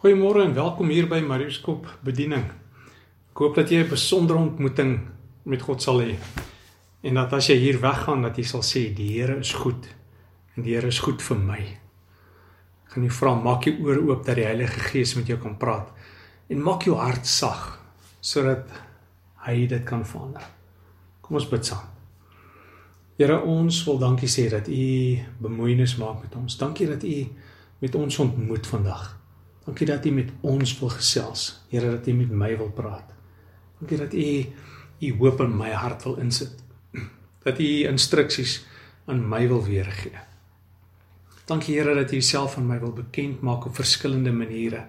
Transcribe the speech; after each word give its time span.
Goeiemôre 0.00 0.46
en 0.46 0.54
welkom 0.56 0.88
hier 0.88 1.04
by 1.04 1.18
Mariuskop 1.20 1.84
Bediening. 2.00 2.46
Ek 3.34 3.40
hoop 3.42 3.58
dat 3.58 3.68
jy 3.68 3.82
'n 3.84 3.90
besondere 3.90 4.38
ontmoeting 4.38 4.94
met 5.44 5.60
God 5.60 5.82
sal 5.82 6.00
hê. 6.00 6.16
En 7.02 7.14
dat 7.14 7.32
as 7.32 7.48
jy 7.48 7.56
hier 7.56 7.80
weggaan 7.80 8.22
dat 8.22 8.38
jy 8.38 8.44
sal 8.44 8.62
sê 8.62 8.94
die 8.94 9.20
Here 9.20 9.36
is 9.36 9.52
goed 9.52 9.84
en 10.56 10.62
die 10.62 10.72
Here 10.72 10.86
is 10.86 11.00
goed 11.00 11.20
vir 11.20 11.36
my. 11.36 11.60
Ek 12.86 12.88
gaan 12.94 13.02
jou 13.02 13.12
vra 13.12 13.34
maak 13.34 13.64
jou 13.64 13.76
ore 13.84 14.00
oop 14.00 14.24
dat 14.24 14.36
die 14.36 14.44
Heilige 14.44 14.80
Gees 14.80 15.14
met 15.16 15.26
jou 15.26 15.36
kan 15.36 15.58
praat 15.58 15.92
en 16.48 16.62
maak 16.62 16.82
jou 16.82 16.96
hart 16.96 17.26
sag 17.26 17.78
sodat 18.22 18.64
hy 19.44 19.66
dit 19.66 19.84
kan 19.84 20.04
verander. 20.04 20.48
Kom 21.20 21.36
ons 21.36 21.50
bid 21.50 21.66
saam. 21.66 21.84
Here 23.18 23.42
ons 23.42 23.84
wil 23.84 23.98
dankie 23.98 24.28
sê 24.28 24.48
dat 24.48 24.66
U 24.66 25.18
bemoeienis 25.40 25.96
maak 25.96 26.22
met 26.22 26.34
ons. 26.36 26.56
Dankie 26.56 26.86
dat 26.86 27.04
U 27.04 27.26
met 27.80 27.94
ons 27.94 28.18
ontmoet 28.18 28.66
vandag. 28.66 29.19
Dankie 29.64 29.86
dat 29.86 30.06
U 30.06 30.10
met 30.10 30.30
ons 30.40 30.78
wil 30.78 30.88
gesels. 30.88 31.60
Here 31.68 31.90
dat 31.90 32.06
U 32.06 32.12
met 32.12 32.30
my 32.30 32.56
wil 32.56 32.70
praat. 32.70 33.12
Dankie 33.78 33.98
dat 33.98 34.14
U 34.14 34.46
U 35.00 35.12
hoop 35.18 35.40
in 35.40 35.56
my 35.56 35.70
hart 35.72 36.02
wil 36.04 36.18
insit. 36.20 36.62
Dat 37.44 37.60
U 37.60 37.68
instruksies 37.88 38.66
aan 39.06 39.22
my 39.28 39.46
wil 39.48 39.64
weergee. 39.64 40.12
Dankie 41.48 41.78
Here 41.78 41.94
dat 41.94 42.12
U 42.12 42.16
Uself 42.16 42.56
aan 42.56 42.66
my 42.66 42.78
wil 42.80 42.92
bekend 42.92 43.40
maak 43.40 43.64
op 43.66 43.74
verskillende 43.74 44.32
maniere 44.32 44.84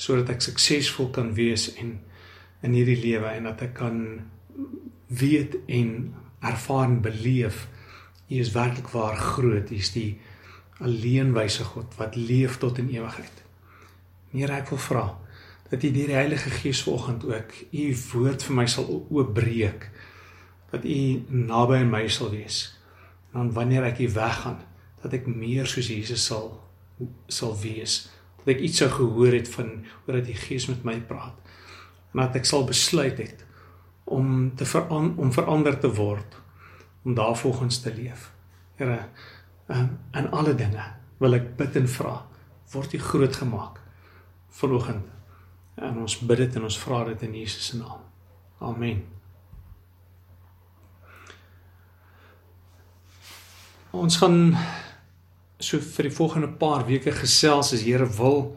sodat 0.00 0.30
ek 0.32 0.44
suksesvol 0.44 1.10
kan 1.12 1.34
wees 1.36 1.66
en 1.76 1.98
in 2.64 2.76
hierdie 2.76 3.00
lewe 3.00 3.32
en 3.36 3.48
dat 3.50 3.64
ek 3.66 3.74
kan 3.80 3.98
weet 5.12 5.56
en 5.68 5.90
ervaar 6.40 6.86
en 6.86 7.00
beleef 7.04 7.66
U 8.30 8.38
is 8.38 8.52
werklik 8.54 8.88
waar 8.94 9.16
groot. 9.16 9.70
U 9.70 9.74
is 9.74 9.92
die 9.92 10.20
alleenwyse 10.80 11.64
God 11.64 11.96
wat 11.98 12.16
leef 12.16 12.60
tot 12.62 12.78
in 12.78 12.88
ewigheid. 12.94 13.42
Here 14.30 14.60
ek 14.60 14.70
wil 14.70 14.78
vra 14.78 15.04
dat 15.70 15.84
U 15.86 15.88
deur 15.90 16.10
die 16.10 16.18
Heilige 16.18 16.50
Gees 16.50 16.82
vanoggend 16.82 17.24
ook 17.26 17.54
U 17.70 17.84
woord 18.12 18.44
vir 18.46 18.56
my 18.58 18.66
sal 18.70 18.88
oopbreek. 18.90 19.88
Dat 20.70 20.86
U 20.86 20.98
naby 21.30 21.80
aan 21.82 21.90
my 21.90 22.04
sal 22.10 22.30
wees. 22.30 22.64
En 23.30 23.38
dan 23.38 23.52
wanneer 23.54 23.86
ek 23.86 24.02
hier 24.02 24.14
weggaan, 24.14 24.58
dat 25.02 25.14
ek 25.18 25.28
meer 25.30 25.66
soos 25.70 25.90
Jesus 25.90 26.26
sal 26.26 26.52
sal 27.30 27.54
wees. 27.62 28.10
Dat 28.42 28.54
ek 28.54 28.64
iets 28.66 28.82
sou 28.82 28.90
gehoor 28.90 29.34
het 29.34 29.50
van 29.50 29.70
oor 30.06 30.18
dat 30.18 30.26
die 30.30 30.38
Gees 30.38 30.66
met 30.70 30.86
my 30.86 30.98
praat. 31.10 31.38
En 32.12 32.22
dat 32.24 32.40
ek 32.42 32.46
sal 32.50 32.66
besluit 32.66 33.18
het 33.18 33.44
om 34.10 34.50
te 34.58 34.66
veran, 34.66 35.14
om 35.18 35.34
verander 35.34 35.78
te 35.78 35.90
word 35.94 36.38
om 37.06 37.14
daarvolgens 37.14 37.78
te 37.80 37.94
leef. 37.94 38.30
Here, 38.76 39.06
um, 39.70 39.94
in 40.12 40.26
alle 40.30 40.54
dinge 40.54 40.82
wil 41.22 41.38
ek 41.38 41.54
bid 41.56 41.78
en 41.78 41.86
vra, 41.88 42.18
word 42.74 42.94
U 42.94 43.00
groot 43.10 43.38
gemaak 43.42 43.78
vanoggend. 44.50 45.06
En 45.74 46.02
ons 46.02 46.18
bid 46.18 46.36
dit 46.36 46.56
en 46.56 46.66
ons 46.68 46.78
vra 46.78 47.04
dit 47.04 47.22
in 47.22 47.34
Jesus 47.40 47.66
se 47.66 47.78
naam. 47.80 48.02
Amen. 48.58 49.04
Ons 53.90 54.20
gaan 54.20 54.54
so 55.58 55.80
vir 55.82 56.08
die 56.08 56.14
volgende 56.14 56.48
paar 56.60 56.86
weke 56.86 57.12
gesels 57.12 57.72
as 57.74 57.84
Here 57.84 58.06
wil 58.18 58.54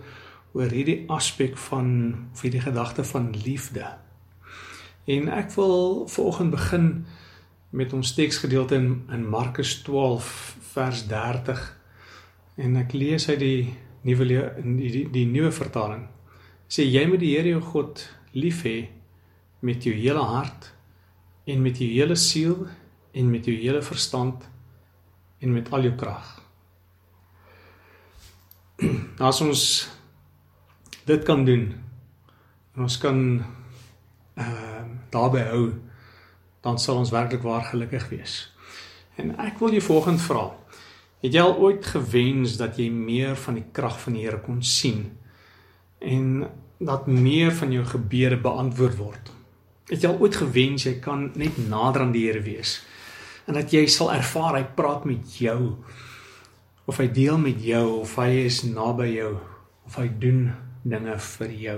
oor 0.54 0.70
hierdie 0.70 1.04
aspek 1.12 1.58
van 1.70 1.88
of 2.34 2.44
hierdie 2.46 2.62
gedagte 2.62 3.04
van 3.04 3.32
liefde. 3.46 3.88
En 5.10 5.28
ek 5.34 5.52
wil 5.58 6.06
vanoggend 6.08 6.54
begin 6.54 6.88
met 7.74 7.94
ons 7.94 8.14
teksgedeelte 8.14 8.78
in 8.78 8.90
in 9.12 9.26
Markus 9.30 9.82
12 9.84 10.30
vers 10.74 11.08
30 11.10 11.64
en 12.56 12.78
ek 12.78 12.94
lees 12.94 13.26
uit 13.30 13.42
die 13.42 13.74
nuwe 14.04 14.28
die, 14.28 14.90
die 14.92 15.06
die 15.12 15.26
nuwe 15.30 15.52
vertaling 15.56 16.08
sê 16.68 16.86
jy 16.88 17.06
moet 17.08 17.22
die 17.22 17.34
Here 17.36 17.56
jou 17.56 17.62
God 17.74 18.04
lief 18.34 18.64
hê 18.68 18.78
met 19.64 19.86
jou 19.86 19.94
hele 19.96 20.24
hart 20.28 20.72
en 21.48 21.62
met 21.64 21.78
jou 21.80 21.90
hele 21.92 22.16
siel 22.20 22.66
en 23.14 23.30
met 23.32 23.46
jou 23.46 23.56
hele 23.56 23.82
verstand 23.86 24.44
en 25.44 25.54
met 25.54 25.68
al 25.76 25.86
jou 25.86 25.94
krag. 26.00 26.30
As 29.30 29.42
ons 29.44 29.64
dit 31.06 31.26
kan 31.28 31.44
doen 31.46 31.68
en 32.74 32.88
ons 32.88 32.98
kan 33.02 33.20
ehm 34.34 34.44
uh, 34.44 34.84
daarbey 35.14 35.44
hou 35.52 35.66
dan 36.66 36.80
sal 36.82 36.98
ons 36.98 37.12
werklik 37.14 37.44
waar 37.46 37.68
gelukkig 37.68 38.08
wees. 38.10 38.34
En 39.22 39.36
ek 39.38 39.60
wil 39.62 39.76
jou 39.76 39.84
volgende 39.86 40.24
vra 40.26 40.48
Het 41.24 41.38
jy 41.38 41.40
al 41.40 41.56
ooit 41.64 41.86
gewens 41.88 42.58
dat 42.60 42.76
jy 42.76 42.90
meer 42.92 43.38
van 43.40 43.56
die 43.56 43.70
krag 43.72 43.96
van 44.04 44.18
die 44.18 44.26
Here 44.26 44.42
kon 44.44 44.60
sien 44.64 45.06
en 46.04 46.50
dat 46.84 47.06
meer 47.08 47.54
van 47.56 47.72
jou 47.72 47.86
gebede 47.88 48.36
beantwoord 48.44 48.98
word? 49.00 49.30
Het 49.88 50.04
jy 50.04 50.10
al 50.10 50.20
ooit 50.20 50.36
gewens 50.36 50.84
jy 50.84 50.98
kan 51.04 51.30
net 51.40 51.62
nader 51.70 52.04
aan 52.04 52.12
die 52.12 52.26
Here 52.28 52.44
wees 52.44 52.82
en 53.48 53.56
dat 53.56 53.72
jy 53.72 53.86
sal 53.92 54.12
ervaar 54.12 54.58
hy 54.58 54.66
praat 54.76 55.06
met 55.08 55.38
jou 55.40 55.78
of 56.92 57.00
hy 57.00 57.08
deel 57.16 57.40
met 57.40 57.64
jou 57.64 57.86
of 58.02 58.16
hy 58.20 58.44
is 58.44 58.60
naby 58.68 59.08
jou 59.14 59.32
of 59.88 59.96
hy 60.00 60.10
doen 60.20 60.42
dinge 60.84 61.16
vir 61.28 61.54
jou? 61.62 61.78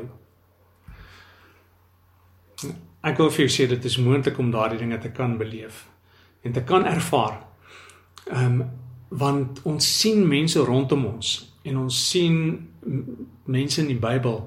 Ek 3.05 3.21
wil 3.21 3.29
vir 3.29 3.45
jou 3.45 3.53
sê 3.53 3.69
dit 3.69 3.85
is 3.85 3.99
moontlik 4.01 4.41
om 4.41 4.49
daardie 4.49 4.81
dinge 4.81 4.97
te 5.05 5.13
kan 5.13 5.37
beleef 5.37 5.83
en 6.41 6.57
te 6.57 6.65
kan 6.65 6.89
ervaar. 6.89 7.37
Ehm 8.31 8.57
um, 8.63 8.65
want 9.17 9.61
ons 9.63 9.85
sien 9.99 10.27
mense 10.27 10.59
rondom 10.59 11.05
ons 11.05 11.35
en 11.63 11.77
ons 11.77 12.01
sien 12.09 12.35
mense 13.45 13.81
in 13.81 13.87
die 13.89 13.99
Bybel 13.99 14.41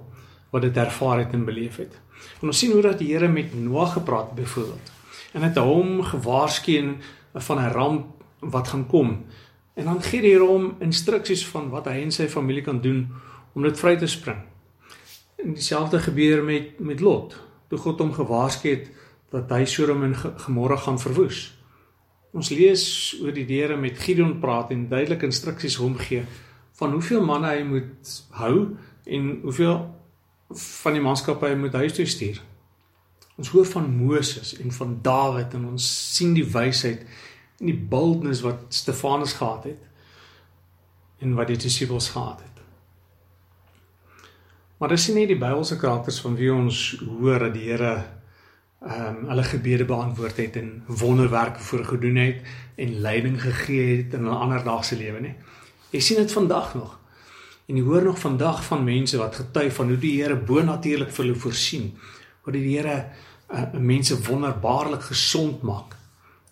wat 0.53 0.65
dit 0.65 0.77
ervaar 0.77 1.25
het 1.25 1.35
en 1.37 1.45
beleef 1.45 1.77
het. 1.77 1.97
En 2.41 2.51
ons 2.51 2.59
sien 2.59 2.73
hoe 2.73 2.83
dat 2.83 3.01
die 3.01 3.11
Here 3.13 3.29
met 3.29 3.55
Noag 3.55 3.93
gepraat 3.93 4.31
het 4.31 4.35
byvoorbeeld. 4.35 4.93
En 5.33 5.43
het 5.43 5.57
hom 5.57 6.03
gewaarsku 6.03 6.97
van 7.35 7.59
'n 7.59 7.73
ramp 7.73 8.07
wat 8.41 8.69
gaan 8.69 8.87
kom. 8.87 9.25
En 9.75 9.85
dan 9.85 10.03
gee 10.03 10.23
hy 10.23 10.39
hom 10.39 10.75
instruksies 10.79 11.47
van 11.47 11.69
wat 11.71 11.85
hy 11.85 12.03
en 12.03 12.13
sy 12.13 12.29
familie 12.29 12.63
kan 12.63 12.81
doen 12.81 13.09
om 13.53 13.63
dit 13.63 13.79
vry 13.79 13.97
te 13.97 14.07
spring. 14.07 14.39
En 15.37 15.55
dieselfde 15.55 15.99
gebeur 15.99 16.45
met 16.45 16.81
met 16.81 17.01
Lot. 17.01 17.37
Toe 17.69 17.79
God 17.79 17.99
hom 17.99 18.13
gewaarsku 18.13 18.69
het 18.69 18.91
dat 19.31 19.51
hy 19.51 19.65
Sodom 19.65 20.03
en 20.03 20.17
Gomorra 20.17 20.77
gaan 20.77 21.01
verwoes. 21.01 21.58
Ons 22.37 22.51
lees 22.53 22.83
oor 23.23 23.33
die 23.33 23.47
Here 23.49 23.77
met 23.81 23.99
Gideon 23.99 24.37
praat 24.43 24.73
en 24.75 24.89
duidelike 24.89 25.29
instruksies 25.29 25.79
hom 25.81 25.97
gee 26.01 26.25
van 26.79 26.93
hoeveel 26.95 27.25
manne 27.25 27.49
hy 27.51 27.63
moet 27.67 28.13
hou 28.39 28.55
en 29.09 29.31
hoeveel 29.43 29.79
van 30.59 30.97
die 30.97 31.03
manskappe 31.03 31.49
hy 31.49 31.57
moet 31.59 31.75
huis 31.81 31.97
toe 31.97 32.07
stuur. 32.07 32.39
Ons 33.39 33.51
hoor 33.55 33.67
van 33.67 33.89
Moses 33.97 34.55
en 34.59 34.73
van 34.75 34.99
Dawid 35.03 35.55
en 35.55 35.67
ons 35.73 35.89
sien 36.15 36.35
die 36.37 36.47
wysheid 36.47 37.05
en 37.59 37.71
die 37.71 37.81
boldness 37.91 38.45
wat 38.47 38.69
Stefanus 38.75 39.35
gehad 39.39 39.71
het 39.73 41.25
en 41.25 41.35
wat 41.39 41.51
die 41.51 41.59
disippels 41.59 42.13
gehad 42.15 42.45
het. 42.45 42.63
Maar 44.79 44.95
dis 44.95 45.09
nie 45.11 45.27
die 45.27 45.39
Bybelse 45.39 45.79
karakters 45.81 46.21
van 46.23 46.37
wie 46.39 46.53
ons 46.55 47.01
hoor 47.03 47.49
dat 47.49 47.57
die 47.57 47.67
Here 47.67 48.18
ehm 48.79 49.17
um, 49.17 49.29
hulle 49.29 49.43
gebede 49.43 49.85
beantwoord 49.85 50.37
het 50.37 50.57
en 50.57 50.83
wonderwerke 50.87 51.61
voorgedoen 51.61 52.17
het 52.17 52.43
en 52.75 53.01
leiding 53.01 53.43
gegee 53.43 53.97
het 53.97 54.13
in 54.15 54.23
'n 54.23 54.41
ander 54.45 54.65
dag 54.65 54.85
se 54.85 54.97
lewe 54.97 55.21
nie. 55.21 55.35
Jy 55.91 56.01
sien 56.01 56.17
dit 56.17 56.33
vandag 56.33 56.75
nog. 56.75 56.99
En 57.67 57.77
jy 57.77 57.83
hoor 57.83 58.03
nog 58.03 58.19
vandag 58.19 58.65
van 58.65 58.85
mense 58.85 59.17
wat 59.17 59.37
getuig 59.37 59.75
van 59.75 59.89
hoe 59.89 59.99
die 59.99 60.23
Here 60.23 60.37
bonatuurlik 60.37 61.11
vir 61.11 61.25
hulle 61.25 61.39
voorsien. 61.39 61.99
Hoe 62.41 62.53
die 62.53 62.77
Here 62.77 63.07
uh, 63.51 63.73
mense 63.73 64.23
wonderbaarlik 64.23 65.03
gesond 65.03 65.63
maak. 65.63 65.97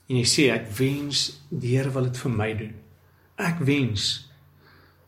En 0.06 0.16
jy 0.16 0.24
sê 0.24 0.50
ek 0.52 0.68
wens 0.76 1.42
die 1.48 1.76
Here 1.76 1.90
wil 1.90 2.02
dit 2.02 2.18
vir 2.18 2.30
my 2.30 2.56
doen. 2.56 2.74
Ek 3.36 3.58
wens 3.58 4.30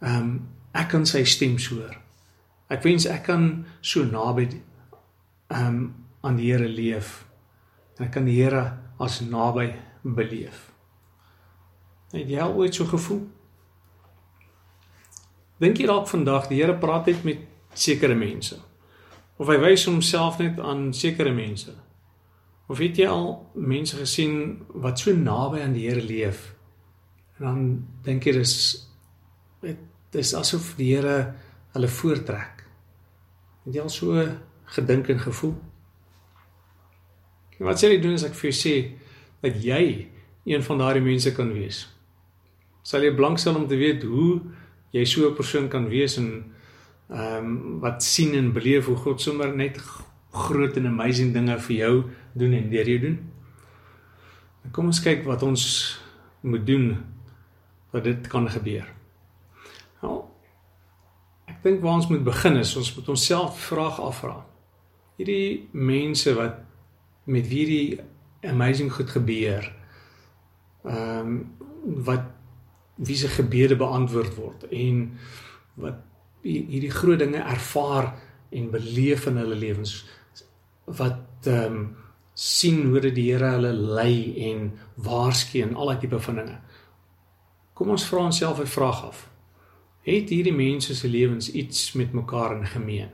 ehm 0.00 0.20
um, 0.20 0.48
ek 0.72 0.88
kan 0.88 1.06
sy 1.06 1.24
stem 1.24 1.56
hoor. 1.70 1.96
Ek 2.68 2.82
wens 2.82 3.06
ek 3.06 3.22
kan 3.22 3.64
so 3.80 4.04
naby 4.04 4.48
ehm 5.48 5.66
um, 5.66 5.94
aan 6.20 6.38
die 6.38 6.50
Here 6.50 6.68
leef 6.68 7.24
en 7.98 8.06
ek 8.06 8.14
kan 8.14 8.26
die 8.28 8.36
Here 8.38 8.64
as 9.02 9.20
naby 9.22 9.72
beleef. 10.02 10.68
Het 12.12 12.30
jy 12.30 12.40
al 12.40 12.56
ooit 12.56 12.74
so 12.74 12.86
gevoel? 12.88 13.24
Dink 15.58 15.80
jy 15.80 15.88
dalk 15.90 16.08
vandag 16.10 16.48
die 16.50 16.60
Here 16.60 16.76
praat 16.78 17.10
net 17.10 17.24
met 17.26 17.44
sekere 17.74 18.16
mense? 18.18 18.58
Of 19.38 19.50
hy 19.50 19.58
wys 19.62 19.86
homself 19.86 20.38
net 20.42 20.58
aan 20.62 20.92
sekere 20.94 21.34
mense? 21.34 21.74
Of 22.68 22.82
het 22.82 22.98
jy 23.00 23.08
al 23.08 23.30
mense 23.54 23.96
gesien 23.98 24.64
wat 24.74 25.00
so 25.00 25.14
naby 25.14 25.62
aan 25.64 25.76
die 25.76 25.86
Here 25.88 26.02
leef? 26.04 26.52
En 27.38 27.46
dan 27.46 27.64
dink 28.06 28.26
jy 28.26 28.38
dis 28.38 28.54
dit 29.62 30.22
is 30.22 30.34
asof 30.34 30.74
die 30.78 30.92
Here 30.94 31.16
hulle 31.74 31.90
voortrek. 31.90 32.62
Het 33.66 33.78
jy 33.78 33.82
al 33.84 33.92
so 33.92 34.28
gedink 34.78 35.10
en 35.12 35.20
gevoel? 35.22 35.56
En 37.58 37.66
wat 37.66 37.80
sê 37.80 37.90
jy 37.92 38.00
doen 38.02 38.14
as 38.18 38.26
ek 38.26 38.36
vir 38.38 38.50
jou 38.50 38.56
sê 38.56 38.74
dat 39.42 39.58
jy 39.62 40.08
een 40.48 40.62
van 40.64 40.78
daardie 40.78 41.04
mense 41.04 41.32
kan 41.34 41.50
wees? 41.52 41.86
Sal 42.86 43.04
jy 43.04 43.14
blankstel 43.14 43.58
om 43.58 43.66
te 43.68 43.78
weet 43.78 44.06
hoe 44.08 44.40
jy 44.94 45.04
so 45.04 45.28
'n 45.28 45.34
persoon 45.34 45.68
kan 45.68 45.88
wees 45.88 46.16
en 46.18 46.54
ehm 47.10 47.44
um, 47.44 47.80
wat 47.80 48.02
sien 48.02 48.34
en 48.34 48.52
beleef 48.52 48.86
hoe 48.86 48.96
God 48.96 49.20
sommer 49.20 49.56
net 49.56 49.80
groot 50.32 50.76
en 50.76 50.86
amazing 50.86 51.32
dinge 51.32 51.58
vir 51.58 51.76
jou 51.76 51.94
doen 52.34 52.52
en 52.52 52.70
deur 52.70 52.88
jou 52.88 52.98
doen. 52.98 53.18
En 54.64 54.70
kom 54.70 54.86
ons 54.86 55.00
kyk 55.00 55.24
wat 55.24 55.42
ons 55.42 55.64
moet 56.40 56.66
doen 56.66 57.04
dat 57.92 58.04
dit 58.04 58.28
kan 58.28 58.48
gebeur. 58.48 58.86
Nou 60.02 60.24
ek 61.48 61.62
dink 61.62 61.80
waar 61.82 61.96
ons 61.98 62.08
moet 62.08 62.24
begin 62.24 62.60
is 62.60 62.76
ons 62.76 62.94
moet 62.96 63.08
onsself 63.08 63.60
vraag 63.70 64.00
afvra. 64.00 64.44
Hierdie 65.16 65.68
mense 65.72 66.34
wat 66.36 66.67
met 67.28 67.48
wie 67.48 67.64
die 67.66 68.00
amazing 68.48 68.92
goed 68.92 69.10
gebeur. 69.10 69.68
Ehm 70.84 71.18
um, 71.18 71.38
wat 72.04 72.24
wie 72.98 73.16
se 73.16 73.28
gebede 73.28 73.76
beantwoord 73.76 74.34
word 74.34 74.64
en 74.74 75.12
wat 75.78 76.00
hierdie 76.42 76.90
groot 76.90 77.18
dinge 77.18 77.38
ervaar 77.38 78.10
en 78.50 78.70
beleef 78.70 79.26
in 79.30 79.38
hulle 79.38 79.54
lewens 79.54 79.94
wat 80.84 81.46
ehm 81.46 81.80
um, 81.80 81.88
sien 82.38 82.84
hoe 82.86 83.00
dit 83.02 83.14
die 83.14 83.32
Here 83.32 83.48
hulle 83.56 83.72
lei 83.72 84.34
en 84.50 84.68
waarsku 84.94 85.58
en 85.62 85.74
al 85.74 85.90
daai 85.90 85.98
tipe 85.98 86.20
van 86.22 86.36
dinge. 86.38 86.58
Kom 87.74 87.90
ons 87.90 88.06
vra 88.06 88.24
onsself 88.30 88.60
'n 88.62 88.74
vraag 88.76 89.02
af. 89.04 89.24
Het 90.06 90.30
hierdie 90.30 90.54
mense 90.54 90.94
se 90.94 91.08
lewens 91.08 91.50
iets 91.50 91.92
met 91.92 92.12
mekaar 92.12 92.56
in 92.56 92.66
gemeen? 92.66 93.10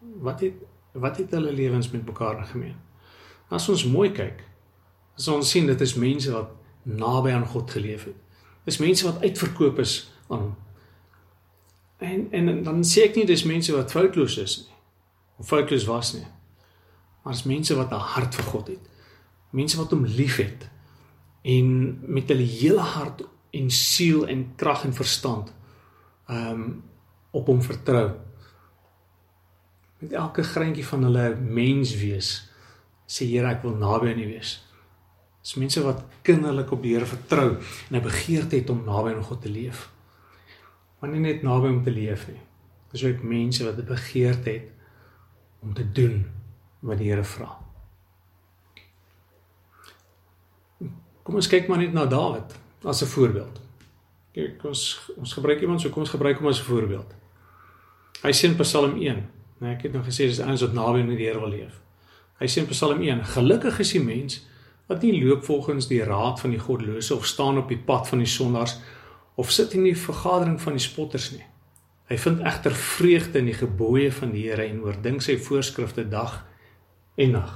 Wat 0.00 0.40
het 0.40 0.54
wat 0.92 1.16
het 1.16 1.30
hulle 1.30 1.52
lewens 1.52 1.90
met 1.90 2.06
mekaar 2.06 2.38
in 2.38 2.46
gemeen? 2.46 2.85
As 3.48 3.68
ons 3.68 3.84
mooi 3.84 4.10
kyk, 4.12 4.42
as 5.16 5.28
ons 5.28 5.50
sien 5.50 5.66
dit 5.66 5.80
is 5.80 5.94
mense 5.94 6.30
wat 6.32 6.52
naby 6.86 7.30
aan 7.30 7.46
God 7.46 7.70
geleef 7.70 8.04
het. 8.04 8.16
Dis 8.66 8.78
mense 8.82 9.04
wat 9.06 9.22
uitverkoop 9.22 9.78
is 9.78 10.10
aan 10.28 10.38
hom. 10.38 10.54
En 11.98 12.26
en 12.30 12.62
dan 12.62 12.82
sê 12.84 13.06
ek 13.06 13.16
nie 13.16 13.26
dis 13.26 13.46
mense 13.46 13.72
wat 13.72 13.94
foutloos 13.94 14.36
is 14.42 14.56
nie. 14.64 14.74
Of 15.38 15.48
foutloos 15.48 15.86
was 15.88 16.12
nie. 16.14 16.26
Maar 17.22 17.34
dis 17.34 17.46
mense 17.48 17.74
wat 17.74 17.90
'n 17.90 18.08
hart 18.14 18.34
vir 18.34 18.44
God 18.44 18.68
het. 18.68 18.90
Mense 19.50 19.76
wat 19.76 19.90
hom 19.90 20.04
liefhet 20.04 20.68
en 21.42 21.98
met 22.12 22.28
hulle 22.28 22.42
hele 22.42 22.80
hart 22.82 23.22
en 23.50 23.70
siel 23.70 24.26
en 24.26 24.52
krag 24.56 24.84
en 24.84 24.94
verstand 24.94 25.52
ehm 26.26 26.50
um, 26.50 26.84
op 27.30 27.46
hom 27.46 27.62
vertrou. 27.62 28.10
Met 29.98 30.12
elke 30.12 30.42
greintjie 30.42 30.86
van 30.86 31.02
hulle 31.02 31.36
mens 31.36 31.96
wees 31.96 32.45
sê 33.06 33.26
Here 33.26 33.48
ek 33.50 33.62
wil 33.62 33.76
naby 33.76 34.12
aan 34.12 34.22
U 34.22 34.26
wees. 34.26 34.62
Dis 35.42 35.56
mense 35.56 35.82
wat 35.82 36.04
kinderlik 36.22 36.72
op 36.72 36.82
die 36.82 36.94
Here 36.94 37.06
vertrou 37.06 37.56
en 37.56 37.96
'n 37.96 38.02
begeerte 38.02 38.56
het 38.56 38.70
om 38.70 38.84
naby 38.84 39.14
aan 39.14 39.24
God 39.24 39.42
te 39.42 39.48
leef 39.48 39.96
maar 40.98 41.12
nie 41.12 41.20
net 41.20 41.44
naby 41.44 41.70
om 41.70 41.82
te 41.84 41.92
leef 41.92 42.26
nie. 42.30 42.40
Dis 42.92 43.04
ook 43.04 43.22
mense 43.22 43.64
wat 43.64 43.78
'n 43.78 43.86
begeerte 43.86 44.50
het 44.50 44.72
om 45.60 45.74
te 45.74 45.92
doen 45.92 46.26
wat 46.80 46.98
die 46.98 47.10
Here 47.10 47.24
vra. 47.24 47.58
Kom 51.22 51.34
ons 51.34 51.48
kyk 51.48 51.68
maar 51.68 51.78
net 51.78 51.92
na 51.92 52.06
Dawid 52.06 52.58
as 52.84 53.02
'n 53.02 53.06
voorbeeld. 53.06 53.60
Kyk, 54.32 54.64
ons 54.64 55.10
ons 55.16 55.32
gebruik 55.32 55.60
iemand 55.60 55.80
so 55.80 55.88
kom 55.88 56.02
ons 56.02 56.10
gebruik 56.10 56.38
hom 56.38 56.48
as 56.48 56.60
'n 56.60 56.64
voorbeeld. 56.64 57.14
Hy 58.22 58.32
sê 58.32 58.44
in 58.44 58.56
Psalm 58.56 58.96
1, 58.96 59.30
nee, 59.58 59.74
ek 59.74 59.82
het 59.82 59.92
nog 59.92 60.04
gesê 60.04 60.26
dis 60.26 60.40
ouens 60.40 60.60
wat 60.60 60.72
naby 60.72 61.00
aan 61.00 61.08
die 61.08 61.26
Here 61.26 61.40
wil 61.40 61.48
leef. 61.48 61.80
Hy 62.36 62.48
sê 62.48 62.62
in 62.62 62.68
Psalm 62.68 63.00
1: 63.00 63.24
Gelukkig 63.32 63.80
is 63.80 63.94
die 63.96 64.02
mens 64.04 64.42
wat 64.86 65.02
nie 65.02 65.14
loop 65.18 65.44
volgens 65.44 65.88
die 65.90 66.02
raad 66.04 66.40
van 66.40 66.52
die 66.54 66.60
goddelose 66.62 67.14
of 67.14 67.26
staan 67.26 67.58
op 67.58 67.68
die 67.72 67.80
pad 67.80 68.08
van 68.08 68.22
die 68.22 68.30
sondaars 68.30 68.76
of 69.34 69.50
sit 69.50 69.74
in 69.74 69.84
die 69.84 69.96
vergadering 69.98 70.60
van 70.62 70.76
die 70.76 70.84
spotters 70.84 71.30
nie. 71.34 71.44
Hy 72.06 72.18
vind 72.22 72.44
egter 72.46 72.74
vreugde 72.78 73.40
in 73.42 73.50
die 73.50 73.56
gebooie 73.56 74.12
van 74.14 74.30
die 74.32 74.46
Here 74.46 74.64
en 74.68 74.84
oordink 74.84 75.24
sy 75.24 75.34
voorskrifte 75.42 76.06
dag 76.08 76.44
en 77.18 77.34
nag. 77.34 77.54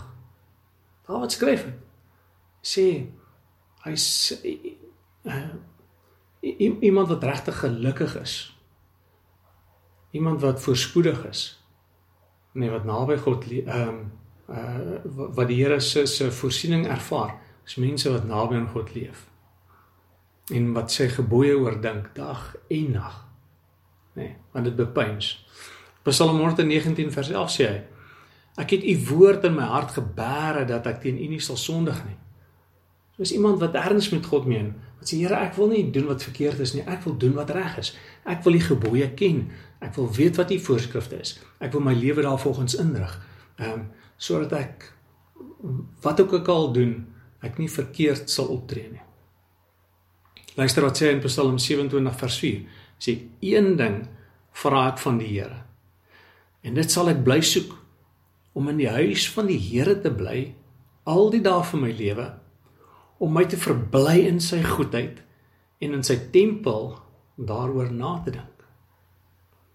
Dawid 1.06 1.36
skryf 1.36 1.64
het, 1.68 1.78
sê 2.66 2.86
hy 3.84 3.94
sê 3.96 4.40
uh, 5.28 5.52
iemand 6.42 7.12
wat 7.12 7.24
regtig 7.24 7.62
gelukkig 7.62 8.16
is. 8.20 8.34
Iemand 10.16 10.42
wat 10.42 10.60
voorspoedig 10.60 11.22
is. 11.28 11.44
Nee, 12.58 12.72
wat 12.72 12.84
naby 12.84 13.16
God 13.22 13.46
ehm 13.46 13.88
um, 13.88 14.00
uh 14.50 15.28
wat 15.34 15.48
die 15.48 15.62
Here 15.62 15.80
se 15.80 16.06
se 16.06 16.30
voorsiening 16.32 16.86
ervaar, 16.86 17.36
is 17.66 17.76
mense 17.78 18.10
wat 18.10 18.26
naby 18.26 18.54
aan 18.54 18.68
God 18.68 18.94
leef 18.94 19.30
en 20.50 20.72
wat 20.74 20.90
sy 20.92 21.08
gebooie 21.10 21.54
oordink 21.58 22.10
dag 22.16 22.54
en 22.68 22.90
nag. 22.96 23.18
Nee, 24.18 24.34
want 24.52 24.66
dit 24.66 24.76
bepeins. 24.76 25.32
Psalm 26.02 26.40
119 26.40 27.12
vers 27.14 27.30
11 27.30 27.52
sê 27.54 27.68
hy: 27.68 27.78
Ek 28.60 28.74
het 28.74 28.84
u 28.84 28.96
woord 29.12 29.46
in 29.46 29.54
my 29.54 29.68
hart 29.70 29.94
gebere 29.94 30.64
dat 30.68 30.88
ek 30.90 31.02
teen 31.04 31.20
u 31.20 31.28
nie 31.30 31.42
sal 31.44 31.58
sondig 31.60 32.00
nie. 32.08 32.18
Soos 33.20 33.34
iemand 33.36 33.60
wat 33.60 33.76
erns 33.78 34.08
met 34.10 34.26
God 34.26 34.48
meen, 34.48 34.72
wat 34.98 35.12
sê 35.12 35.20
Here, 35.20 35.38
ek 35.38 35.54
wil 35.60 35.70
nie 35.70 35.84
doen 35.94 36.08
wat 36.10 36.24
verkeerd 36.26 36.60
is 36.64 36.74
nie, 36.74 36.82
ek 36.88 37.04
wil 37.06 37.16
doen 37.20 37.36
wat 37.38 37.52
reg 37.54 37.78
is. 37.78 37.94
Ek 38.26 38.42
wil 38.44 38.58
die 38.58 38.66
gebooie 38.66 39.10
ken. 39.14 39.46
Ek 39.80 39.94
wil 39.96 40.10
weet 40.16 40.40
wat 40.40 40.50
u 40.50 40.58
voorskrifte 40.58 41.20
is. 41.20 41.38
Ek 41.60 41.72
wil 41.76 41.84
my 41.84 41.94
lewe 41.94 42.26
daarvolgens 42.26 42.78
inrig. 42.80 43.16
Ehm 43.60 43.80
um, 43.80 43.88
sodat 44.20 44.52
ek 44.58 44.90
wat 46.04 46.20
ook 46.20 46.48
al 46.48 46.72
doen, 46.76 46.94
ek 47.44 47.58
nie 47.60 47.68
verkeerd 47.72 48.28
sal 48.32 48.50
optree 48.52 48.90
nie. 48.92 49.04
Luister 50.58 50.84
wat 50.84 51.00
sê 51.00 51.12
in 51.14 51.22
Psalm 51.24 51.58
27 51.60 52.16
vers 52.20 52.38
4. 52.42 52.62
Sê 53.00 53.16
een 53.40 53.76
ding 53.80 54.02
vra 54.60 54.88
ek 54.90 55.00
van 55.00 55.20
die 55.20 55.30
Here. 55.30 55.62
En 56.66 56.76
dit 56.76 56.92
sal 56.92 57.08
ek 57.12 57.22
bly 57.24 57.40
soek 57.44 57.72
om 58.52 58.68
in 58.68 58.80
die 58.82 58.90
huis 58.90 59.28
van 59.32 59.48
die 59.48 59.60
Here 59.60 59.96
te 60.02 60.12
bly 60.12 60.50
al 61.08 61.30
die 61.32 61.42
dae 61.44 61.64
van 61.64 61.84
my 61.86 61.92
lewe 61.96 62.28
om 63.20 63.32
my 63.36 63.44
te 63.48 63.58
verbly 63.60 64.24
in 64.28 64.40
sy 64.40 64.62
goedheid 64.64 65.20
en 65.80 65.96
in 65.96 66.04
sy 66.04 66.16
tempel 66.32 66.94
daaroor 67.36 67.92
na 67.92 68.18
te 68.24 68.34
dink. 68.36 68.64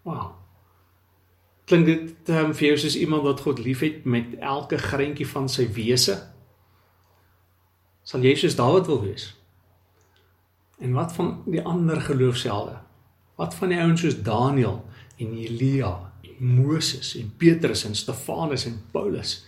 Wow. 0.06 0.45
Klink 1.66 1.86
dit 1.86 2.28
um, 2.30 2.52
vir 2.54 2.68
jou 2.68 2.76
soos 2.78 2.96
iemand 2.96 3.24
wat 3.26 3.42
God 3.42 3.58
liefhet 3.58 4.04
met 4.06 4.36
elke 4.38 4.78
greintjie 4.78 5.26
van 5.26 5.48
sy 5.50 5.66
wese? 5.74 6.14
Sal 8.06 8.22
jy 8.22 8.36
soos 8.38 8.54
Dawid 8.54 8.86
wil 8.86 9.00
wees? 9.02 9.32
En 10.78 10.94
wat 10.94 11.14
van 11.16 11.40
die 11.48 11.62
ander 11.66 11.98
geloofshelde? 12.00 12.76
Wat 13.36 13.56
van 13.58 13.74
die 13.74 13.80
ouens 13.82 14.04
soos 14.04 14.20
Daniël 14.22 14.78
en 15.18 15.34
Elia 15.34 15.90
en 16.22 16.54
Moses 16.60 17.16
en 17.18 17.32
Petrus 17.40 17.82
en 17.88 17.98
Stefanus 17.98 18.68
en 18.70 18.78
Paulus? 18.92 19.40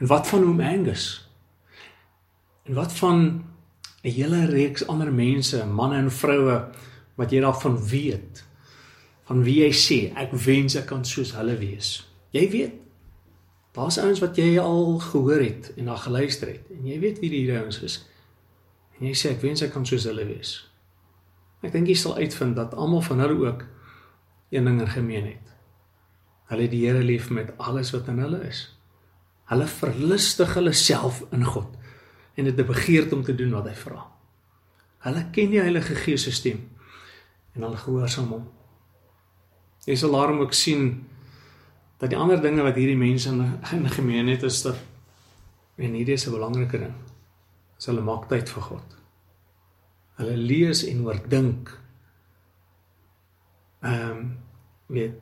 En 0.00 0.08
wat 0.08 0.30
van 0.30 0.48
oom 0.48 0.64
Angus? 0.64 1.28
En 2.64 2.74
wat 2.74 2.92
van 2.92 3.44
'n 4.02 4.10
hele 4.10 4.46
reeks 4.46 4.86
ander 4.86 5.12
mense, 5.12 5.66
manne 5.66 5.96
en 5.96 6.10
vroue 6.10 6.68
wat 7.14 7.30
jy 7.30 7.40
daarvan 7.40 7.78
weet? 7.88 8.43
Van 9.24 9.42
wie 9.44 9.60
jy 9.62 9.72
sê 9.72 9.98
ek 10.20 10.32
wens 10.46 10.76
ek 10.76 10.86
kan 10.86 11.04
soos 11.04 11.32
hulle 11.32 11.56
wees. 11.58 12.02
Jy 12.32 12.48
weet 12.50 12.80
Daar's 13.74 13.98
ouens 13.98 14.20
wat 14.22 14.36
jy 14.38 14.58
al 14.62 15.00
gehoor 15.02 15.40
het 15.42 15.72
en 15.74 15.88
na 15.88 15.96
geluister 15.98 16.48
het 16.48 16.68
en 16.70 16.86
jy 16.86 16.98
weet 17.02 17.18
wie 17.18 17.30
die 17.32 17.56
ouens 17.58 17.80
is. 17.82 17.96
En 19.00 19.08
jy 19.08 19.14
sê 19.18 19.32
ek 19.34 19.42
wens 19.42 19.64
ek 19.66 19.72
kan 19.74 19.86
soos 19.86 20.06
hulle 20.06 20.22
wees. 20.28 20.52
Ek 21.66 21.72
dink 21.74 21.90
jy 21.90 21.96
sal 21.98 22.14
uitvind 22.20 22.54
dat 22.54 22.76
almal 22.78 23.02
van 23.02 23.24
hulle 23.24 23.40
ook 23.48 23.64
een 24.54 24.70
ding 24.70 24.78
in 24.78 24.92
gemeen 24.92 25.26
het. 25.32 25.50
Hulle 26.52 26.68
het 26.68 26.70
die 26.70 26.84
Here 26.84 27.02
lief 27.02 27.32
met 27.34 27.50
alles 27.58 27.90
wat 27.96 28.12
in 28.12 28.22
hulle 28.22 28.44
is. 28.46 28.62
Hulle 29.50 29.66
verlustig 29.66 30.54
hulle 30.54 30.72
self 30.78 31.24
in 31.34 31.42
God 31.42 31.74
en 32.38 32.46
het 32.46 32.58
'n 32.60 32.70
begeerte 32.70 33.14
om 33.14 33.24
te 33.26 33.34
doen 33.34 33.50
wat 33.58 33.66
hy 33.66 33.74
vra. 33.74 34.06
Hulle 34.98 35.30
ken 35.32 35.50
die 35.50 35.60
Heilige 35.60 35.94
Gees 35.94 36.22
se 36.22 36.30
stem 36.30 36.70
en 37.54 37.62
hulle 37.62 37.76
gehoorsaam 37.76 38.30
hom. 38.30 38.46
Jy 39.84 39.96
sal 40.00 40.14
daarom 40.16 40.40
ook 40.40 40.54
sien 40.56 41.04
dat 42.00 42.10
die 42.10 42.18
ander 42.18 42.40
dinge 42.40 42.62
wat 42.64 42.78
hierdie 42.80 42.98
mense 42.98 43.28
in, 43.28 43.40
in 43.72 43.88
gemeen 43.90 44.28
het 44.32 44.42
is 44.42 44.62
dat 44.62 44.80
en 45.76 45.96
hierdie 45.98 46.14
is 46.14 46.26
'n 46.26 46.36
belangrike 46.36 46.78
ding 46.78 46.94
is 47.78 47.86
hulle 47.86 48.04
maak 48.04 48.28
tyd 48.28 48.48
vir 48.48 48.62
God. 48.62 48.96
Hulle 50.18 50.36
lees 50.36 50.84
en 50.86 51.04
oordink. 51.06 51.72
Ehm 53.82 54.10
um, 54.10 54.36
weet 54.86 55.20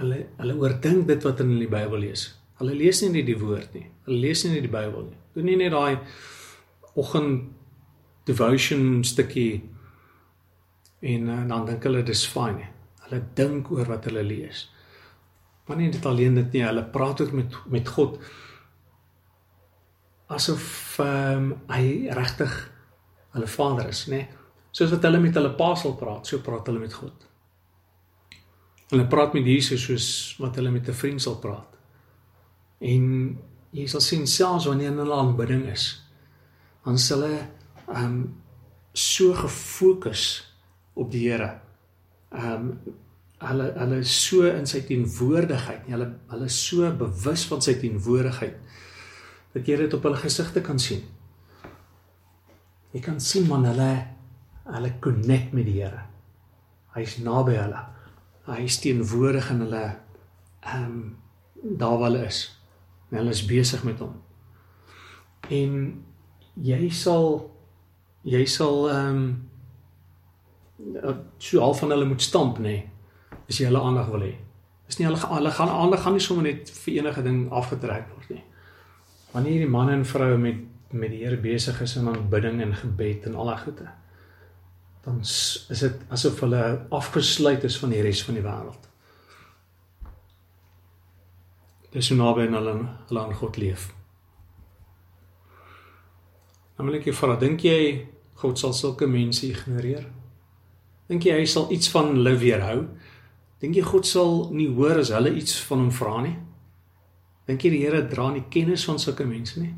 hulle 0.00 0.26
hulle 0.38 0.54
oordink 0.56 1.08
dit 1.08 1.22
wat 1.26 1.40
in 1.40 1.58
die 1.58 1.68
Bybel 1.68 2.06
lees. 2.06 2.26
Hulle 2.60 2.74
lees 2.74 3.02
nie 3.02 3.10
net 3.10 3.26
die 3.26 3.38
woord 3.40 3.74
nie. 3.74 3.86
Hulle 4.06 4.20
lees 4.26 4.44
nie 4.44 4.54
net 4.54 4.64
die 4.68 4.72
Bybel 4.72 5.08
nie. 5.08 5.18
Doen 5.34 5.48
nie 5.50 5.56
net 5.56 5.72
daai 5.72 5.98
oggend 6.94 7.50
devotion 8.28 9.04
stukkie 9.04 9.62
en 11.00 11.28
uh, 11.28 11.40
dan 11.48 11.66
dink 11.66 11.84
hulle 11.88 12.04
dis 12.06 12.26
fyn. 12.28 12.60
Hulle 13.10 13.24
dink 13.34 13.70
oor 13.74 13.90
wat 13.90 14.06
hulle 14.06 14.22
lees. 14.22 14.68
Maar 15.66 15.76
nie 15.76 15.90
dit 15.90 16.06
alleen 16.06 16.38
dit 16.38 16.54
nie, 16.54 16.62
hulle 16.66 16.86
praat 16.94 17.20
ook 17.20 17.34
met 17.34 17.58
met 17.70 17.88
God 17.88 18.20
asof 20.30 20.98
um, 21.02 21.50
hy 21.70 22.10
regtig 22.14 22.52
hulle 23.34 23.48
Vader 23.50 23.88
is, 23.90 24.04
nê? 24.10 24.20
Soos 24.70 24.92
wat 24.94 25.02
hulle 25.06 25.18
met 25.22 25.34
hulle 25.34 25.50
Pa 25.58 25.72
sal 25.78 25.96
praat, 25.98 26.26
so 26.26 26.42
praat 26.44 26.70
hulle 26.70 26.82
met 26.82 26.94
God. 26.94 27.26
Hulle 28.90 29.06
praat 29.10 29.34
met 29.34 29.46
Jesus 29.46 29.86
soos 29.86 30.06
wat 30.42 30.58
hulle 30.58 30.70
met 30.70 30.88
'n 30.88 30.94
vriend 31.02 31.22
sal 31.22 31.38
praat. 31.42 31.78
En 32.80 33.38
jy 33.70 33.86
sal 33.86 34.00
sien 34.00 34.26
selfs 34.26 34.66
wanneer 34.66 34.94
hulle 34.94 35.14
aanbidding 35.14 35.66
is, 35.70 36.02
dan 36.84 36.98
sal 36.98 37.22
hulle 37.22 37.48
um, 37.94 38.34
so 38.92 39.34
gefokus 39.34 40.54
op 40.94 41.10
die 41.10 41.28
Here. 41.28 41.60
Ehm 42.30 42.66
um, 42.70 42.96
hulle 43.40 43.70
hulle 43.72 43.98
is 44.04 44.12
so 44.26 44.44
in 44.44 44.66
sy 44.68 44.82
teenwoordigheid, 44.84 45.86
hulle 45.88 46.10
hulle 46.28 46.48
is 46.50 46.58
so 46.60 46.90
bewus 47.00 47.46
van 47.48 47.62
sy 47.64 47.72
teenwoordigheid 47.80 48.58
dat 49.54 49.66
jy 49.66 49.78
dit 49.80 49.94
op 49.96 50.04
hulle 50.04 50.20
gesigte 50.20 50.60
kan 50.60 50.78
sien. 50.78 51.00
Jy 52.92 53.00
kan 53.00 53.16
sien 53.24 53.48
man 53.48 53.64
hulle 53.64 53.88
hulle 54.66 54.92
connect 55.00 55.56
met 55.56 55.64
die 55.66 55.78
Here. 55.80 56.04
Hy's 56.94 57.16
naby 57.24 57.56
hulle 57.56 57.80
hy 58.50 58.64
is 58.66 58.78
teenwoordig 58.82 59.50
in 59.52 59.64
hulle 59.64 59.84
ehm 60.60 60.84
um, 60.84 61.00
daar 61.78 61.98
waar 61.98 62.10
hulle 62.10 62.24
is. 62.26 62.40
En 63.10 63.18
hulle 63.18 63.30
is 63.30 63.44
besig 63.44 63.82
met 63.84 63.98
hom. 64.00 64.14
En 65.48 65.72
jy 66.54 66.88
sal 66.94 67.50
jy 68.22 68.44
sal 68.46 68.88
ehm 68.90 69.20
um, 69.20 69.22
so 71.38 71.60
al 71.60 71.74
van 71.74 71.94
hulle 71.94 72.08
moet 72.08 72.22
stamp 72.22 72.58
nê. 72.58 72.62
Nee, 72.62 72.88
as 73.48 73.58
jy 73.58 73.68
hulle 73.68 73.82
aandag 73.82 74.10
wil 74.12 74.26
hê. 74.26 74.34
Is 74.88 74.98
nie 74.98 75.06
hulle 75.06 75.20
hulle 75.20 75.54
gaan 75.54 75.70
aandag 75.70 76.02
gaan 76.02 76.16
nie 76.18 76.24
sommer 76.24 76.46
net 76.46 76.70
vir 76.84 77.00
enige 77.00 77.22
ding 77.26 77.40
afgetrek 77.50 78.10
word 78.14 78.34
nie. 78.34 78.44
Wanneer 79.32 79.64
die 79.64 79.70
manne 79.70 79.98
en 79.98 80.04
vroue 80.08 80.38
met 80.38 80.66
met 80.90 81.12
die 81.12 81.20
Here 81.22 81.36
besig 81.38 81.76
is 81.84 81.92
in 81.96 82.08
aanbidding 82.10 82.56
en 82.64 82.72
gebed 82.74 83.26
en 83.28 83.36
al 83.38 83.46
daai 83.46 83.60
goede 83.62 83.86
dan 85.04 85.20
is 85.20 85.78
dit 85.80 86.02
asof 86.08 86.40
hulle 86.44 86.86
afgesluit 86.90 87.64
is 87.64 87.78
van 87.78 87.94
die 87.94 88.02
res 88.04 88.22
van 88.24 88.36
die 88.36 88.44
wêreld. 88.44 88.88
Dis 91.90 92.10
so 92.10 92.18
naby 92.18 92.46
aan 92.46 92.58
hulle 92.58 92.74
hulle 93.08 93.22
aan 93.22 93.38
God 93.40 93.56
leef. 93.58 93.88
Nou 96.76 96.88
wil 96.88 97.00
ek 97.00 97.08
jou 97.08 97.16
vra, 97.16 97.36
dink 97.40 97.64
jy 97.64 97.80
God 98.40 98.60
sal 98.60 98.76
sulke 98.76 99.08
mense 99.10 99.46
ignoreer? 99.48 100.06
Dink 101.10 101.26
jy 101.26 101.40
hy 101.40 101.46
sal 101.50 101.66
iets 101.74 101.90
van 101.90 102.12
hulle 102.14 102.36
weerhou? 102.38 102.84
Dink 103.60 103.74
jy 103.74 103.82
God 103.82 104.06
sal 104.06 104.44
nie 104.54 104.68
hoor 104.70 105.00
as 105.02 105.10
hulle 105.10 105.32
iets 105.34 105.56
van 105.66 105.82
hom 105.82 105.90
vra 105.94 106.20
nie? 106.22 106.36
Dink 107.50 107.64
jy 107.66 107.72
die 107.74 107.80
Here 107.82 108.04
dra 108.06 108.28
nie 108.30 108.44
kennis 108.52 108.84
van 108.86 109.00
sulke 109.02 109.26
mense 109.26 109.58
nie? 109.58 109.72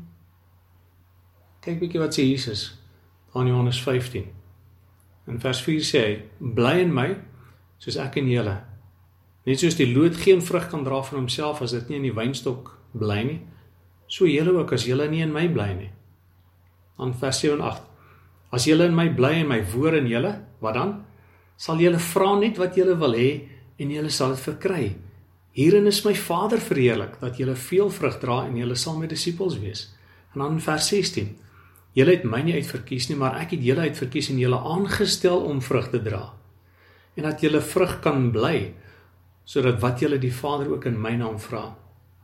Kyk 1.63 1.79
bietjie 1.81 2.01
wat 2.03 2.13
sê 2.13 2.27
Jesus 2.27 2.67
aan 3.33 3.49
Johannes 3.49 3.79
15. 3.81 4.27
In 5.31 5.39
vers 5.41 5.61
4 5.65 5.87
sê 5.87 6.03
hy: 6.03 6.13
"Bly 6.37 6.75
in 6.83 6.93
my 6.93 7.15
soos 7.79 7.97
ek 7.97 8.19
in 8.21 8.29
julle." 8.29 8.57
Net 9.47 9.59
soos 9.59 9.75
die 9.75 9.89
loot 9.89 10.15
geen 10.15 10.41
vrug 10.41 10.69
kan 10.69 10.83
dra 10.83 11.01
van 11.01 11.19
homself 11.19 11.61
as 11.61 11.71
dit 11.71 11.89
nie 11.89 11.97
in 11.97 12.03
die 12.03 12.15
wynstok 12.15 12.77
bly 12.93 13.23
nie, 13.23 13.39
so 14.07 14.25
julle 14.25 14.53
ook 14.53 14.73
as 14.73 14.85
julle 14.85 15.09
nie 15.09 15.23
in 15.23 15.33
my 15.33 15.47
bly 15.47 15.73
nie. 15.73 15.89
Dan 16.97 17.13
vers 17.13 17.39
7 17.39 17.57
en 17.57 17.65
8: 17.65 17.81
As 18.51 18.67
julle 18.69 18.85
in 18.85 18.95
my 18.95 19.09
bly 19.09 19.33
en 19.41 19.47
my 19.47 19.63
woord 19.73 19.97
in 20.03 20.07
julle, 20.07 20.35
wat 20.59 20.77
dan? 20.77 20.93
Sal 21.57 21.81
julle 21.81 21.99
vra 22.01 22.33
net 22.39 22.59
wat 22.61 22.77
julle 22.77 22.95
wil 22.99 23.15
hê 23.17 23.31
en 23.79 23.91
julle 23.93 24.11
sal 24.11 24.35
dit 24.35 24.43
verkry. 24.43 24.85
Hierin 25.53 25.87
is 25.87 26.01
my 26.05 26.15
Vader 26.17 26.61
verheerlik 26.61 27.19
dat 27.21 27.37
julle 27.37 27.55
veel 27.55 27.91
vrug 27.93 28.17
dra 28.21 28.43
en 28.47 28.57
julle 28.57 28.77
sal 28.79 28.97
my 28.97 29.09
disippels 29.09 29.59
wees. 29.61 29.87
En 30.33 30.41
dan 30.41 30.61
vers 30.61 30.87
16: 30.89 31.35
Julle 31.93 32.15
het 32.15 32.25
my 32.25 32.41
nie 32.41 32.55
uitverkies 32.57 33.11
nie, 33.11 33.17
maar 33.21 33.37
ek 33.41 33.53
het 33.53 33.65
julle 33.65 33.85
uitverkies 33.85 34.31
en 34.33 34.39
julle 34.41 34.57
aangestel 34.57 35.45
om 35.45 35.61
vrug 35.61 35.91
te 35.93 36.01
dra. 36.01 36.23
En 37.13 37.27
dat 37.29 37.43
julle 37.45 37.61
vrug 37.61 37.99
kan 38.01 38.31
bly 38.33 38.73
sodat 39.45 39.81
wat 39.83 39.99
julle 39.99 40.17
die 40.23 40.33
Vader 40.33 40.71
ook 40.71 40.85
in 40.87 40.95
my 41.01 41.17
naam 41.19 41.35
vra, 41.41 41.65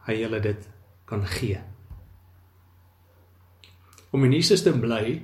hy 0.08 0.16
julle 0.22 0.40
dit 0.40 0.70
kan 1.06 1.26
gee. 1.28 1.60
Om 4.16 4.24
in 4.26 4.38
Jesus 4.38 4.64
te 4.64 4.72
bly 4.74 5.20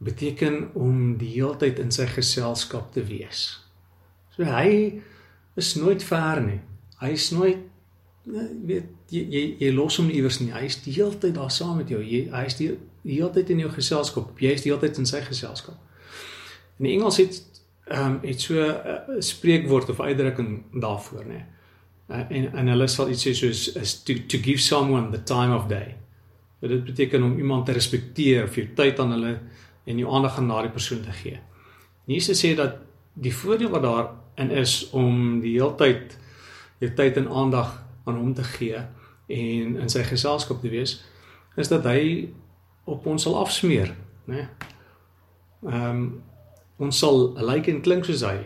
beteken 0.00 0.70
om 0.74 1.16
die 1.20 1.34
heeltyd 1.34 1.78
in 1.78 1.90
sy 1.92 2.06
geselskap 2.08 2.92
te 2.92 3.04
wees. 3.04 3.60
So 4.36 4.48
hy 4.48 5.02
is 5.60 5.74
nooit 5.76 6.02
ver 6.02 6.40
nie. 6.44 6.60
Hy 7.00 7.10
is 7.16 7.28
nooit 7.36 7.66
weet 8.24 8.88
jy 9.10 9.22
jy, 9.32 9.42
jy 9.60 9.70
los 9.74 9.98
hom 10.00 10.10
iewers 10.12 10.40
nie. 10.40 10.52
Hy 10.54 10.64
is 10.68 10.78
die 10.84 10.94
hele 10.96 11.16
tyd 11.20 11.36
daar 11.36 11.52
saam 11.52 11.78
met 11.80 11.92
jou. 11.92 12.00
Jy 12.04 12.26
hy 12.32 12.42
is 12.48 12.56
die, 12.58 12.70
die 13.04 13.18
hele 13.18 13.30
tyd 13.34 13.52
in 13.52 13.62
jou 13.64 13.70
geselskap. 13.74 14.34
Jy 14.40 14.56
is 14.56 14.64
die 14.64 14.72
hele 14.72 14.82
tyd 14.84 15.00
in 15.02 15.08
sy 15.08 15.22
geselskap. 15.26 15.78
In 16.80 16.88
die 16.88 16.96
Engels 16.96 17.20
het 17.20 17.40
ehm 17.90 18.06
um, 18.06 18.18
het 18.22 18.40
so 18.40 18.54
'n 18.54 19.16
uh, 19.16 19.20
spreekwoord 19.20 19.88
of 19.90 20.00
uitdrukking 20.00 20.80
daarvoor, 20.80 21.24
nê. 21.26 21.40
Uh, 22.08 22.22
en 22.30 22.52
en 22.52 22.68
hulle 22.68 22.86
sal 22.86 23.10
iets 23.10 23.26
sê 23.26 23.32
soos 23.34 23.74
is 23.76 24.02
to 24.02 24.14
to 24.28 24.38
give 24.38 24.62
someone 24.62 25.10
the 25.10 25.22
time 25.22 25.54
of 25.54 25.66
day. 25.66 25.96
So 26.60 26.68
dit 26.68 26.84
beteken 26.84 27.22
om 27.22 27.38
iemand 27.38 27.66
te 27.66 27.72
respekteer 27.72 28.44
of 28.44 28.54
jou 28.54 28.68
tyd 28.74 28.98
aan 28.98 29.10
hulle 29.10 29.38
en 29.90 29.98
jou 29.98 30.14
aandag 30.14 30.38
aan 30.38 30.48
daardie 30.48 30.72
persoon 30.72 31.02
te 31.04 31.14
gee. 31.22 31.40
Jesus 32.10 32.40
sê 32.40 32.54
dat 32.58 32.78
die 33.18 33.34
voordeel 33.34 33.70
wat 33.70 33.82
daar 33.82 34.10
in 34.40 34.50
is 34.50 34.90
om 34.96 35.40
die 35.42 35.56
hele 35.58 35.74
tyd 35.78 36.16
jou 36.80 36.90
tyd 36.96 37.18
en 37.20 37.28
aandag 37.28 37.74
aan 38.08 38.16
hom 38.16 38.34
te 38.34 38.44
gee 38.56 38.78
en 39.30 39.76
in 39.76 39.92
sy 39.92 40.02
geselskap 40.06 40.62
te 40.62 40.72
wees 40.72 40.96
is 41.60 41.68
dat 41.68 41.84
hy 41.84 42.30
op 42.90 43.06
ons 43.06 43.22
sal 43.22 43.36
afsmeer, 43.38 43.92
né? 44.30 44.48
Ehm 45.66 45.86
um, 45.90 46.02
ons 46.80 46.96
sal 46.96 47.34
lyk 47.36 47.66
en 47.68 47.82
klink 47.84 48.06
soos 48.08 48.22
hy 48.24 48.38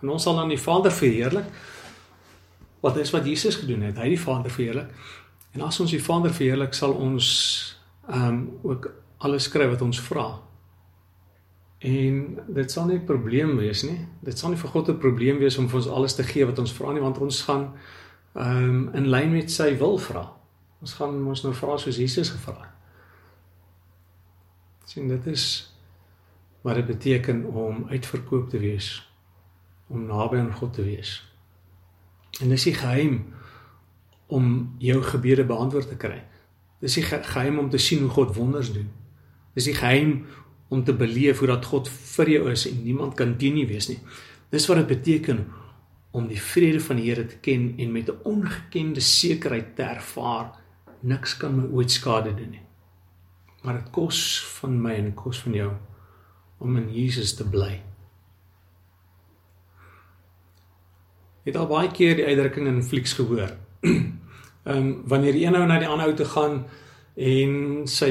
en 0.00 0.12
ons 0.14 0.22
sal 0.22 0.36
aan 0.38 0.52
die 0.52 0.60
Vader 0.60 0.92
verheerlik. 0.94 1.48
Wat 2.80 2.96
is 3.02 3.10
wat 3.10 3.26
Jesus 3.26 3.58
gedoen 3.58 3.82
het? 3.82 3.96
Hy 3.98 4.06
het 4.06 4.14
die 4.14 4.20
Vader 4.22 4.52
verheerlik. 4.54 4.92
En 5.58 5.64
as 5.66 5.80
ons 5.82 5.90
die 5.90 6.02
Vader 6.02 6.30
verheerlik, 6.30 6.74
sal 6.74 6.94
ons 6.94 7.26
ehm 8.06 8.28
um, 8.28 8.38
ook 8.62 8.86
alles 9.26 9.50
kry 9.52 9.66
wat 9.68 9.82
ons 9.82 9.98
vra. 10.00 10.28
En 11.80 12.38
dit 12.46 12.70
sal 12.70 12.86
nie 12.86 12.98
'n 12.98 13.04
probleem 13.04 13.56
wees 13.56 13.82
nie. 13.82 14.06
Dit 14.20 14.38
sal 14.38 14.50
nie 14.50 14.58
vir 14.58 14.70
God 14.70 14.88
'n 14.88 14.98
probleem 14.98 15.38
wees 15.38 15.58
om 15.58 15.68
vir 15.68 15.76
ons 15.76 15.88
alles 15.88 16.14
te 16.14 16.22
gee 16.22 16.46
wat 16.46 16.58
ons 16.58 16.72
vra 16.72 16.92
nie, 16.92 17.00
want 17.00 17.18
ons 17.18 17.42
gaan 17.42 17.72
ehm 18.34 18.64
um, 18.64 18.94
in 18.94 19.08
lyn 19.08 19.32
met 19.32 19.50
sy 19.50 19.76
wil 19.78 19.98
vra. 19.98 20.32
Ons 20.80 20.92
gaan 20.92 21.26
ons 21.26 21.42
nou 21.42 21.54
vra 21.54 21.76
soos 21.76 21.96
Jesus 21.96 22.30
gevra 22.30 22.60
het. 22.60 22.70
Sien 24.84 25.08
dit 25.08 25.26
is 25.26 25.74
wat 26.62 26.74
dit 26.74 26.86
beteken 26.86 27.44
om 27.44 27.86
uitverkoop 27.88 28.48
te 28.50 28.58
wees, 28.58 29.12
om 29.86 30.06
naby 30.06 30.36
aan 30.36 30.52
God 30.52 30.72
te 30.74 30.82
wees. 30.82 31.34
En 32.40 32.48
dis 32.48 32.64
die 32.64 32.74
geheim 32.74 33.34
om 34.26 34.74
jou 34.78 35.02
gebede 35.02 35.44
beantwoord 35.44 35.88
te 35.88 35.96
kry. 35.96 36.24
Dis 36.80 36.94
die 36.94 37.02
geheim 37.04 37.58
om 37.58 37.70
te 37.70 37.78
sien 37.78 38.00
hoe 38.00 38.10
God 38.10 38.34
wonders 38.36 38.72
doen. 38.72 38.90
Dis 39.54 39.64
die 39.64 39.74
geheim 39.74 40.26
om 40.70 40.84
te 40.84 40.94
beleef 40.94 41.42
hoe 41.42 41.50
dat 41.50 41.66
God 41.66 41.88
vir 41.90 42.30
jou 42.30 42.50
is 42.50 42.66
en 42.70 42.82
niemand 42.84 43.16
kan 43.18 43.34
teen 43.38 43.56
nie 43.58 43.66
wees 43.66 43.90
nie. 43.90 43.98
Dis 44.50 44.66
wat 44.70 44.78
dit 44.82 44.92
beteken 44.94 45.44
om 46.14 46.26
die 46.30 46.40
vrede 46.42 46.80
van 46.82 46.98
die 46.98 47.08
Here 47.08 47.26
te 47.26 47.38
ken 47.42 47.74
en 47.78 47.92
met 47.92 48.08
'n 48.10 48.22
ongekende 48.22 49.00
sekerheid 49.00 49.76
te 49.76 49.82
ervaar 49.82 50.54
niks 51.00 51.36
kan 51.36 51.56
my 51.56 51.66
ooit 51.72 51.90
skade 51.90 52.34
doen 52.34 52.50
nie. 52.50 52.66
Maar 53.62 53.74
dit 53.74 53.90
kos 53.90 54.44
van 54.60 54.82
my 54.82 54.94
en 54.94 55.14
kos 55.14 55.40
van 55.40 55.52
jou 55.52 55.72
om 56.58 56.76
in 56.76 56.92
Jesus 56.92 57.34
te 57.34 57.48
bly. 57.48 57.82
Het 61.44 61.56
al 61.56 61.66
baie 61.66 61.90
keer 61.90 62.16
die 62.16 62.26
uitdrukking 62.26 62.66
in 62.66 62.82
flieks 62.82 63.12
gehoor. 63.12 63.56
Ehm 64.64 64.76
um, 64.76 65.02
wanneer 65.08 65.34
een 65.34 65.54
ou 65.56 65.66
na 65.66 65.78
die 65.78 65.88
ander 65.88 66.06
ou 66.06 66.14
toe 66.14 66.26
gaan 66.26 66.66
en 67.16 67.86
sy 67.88 68.10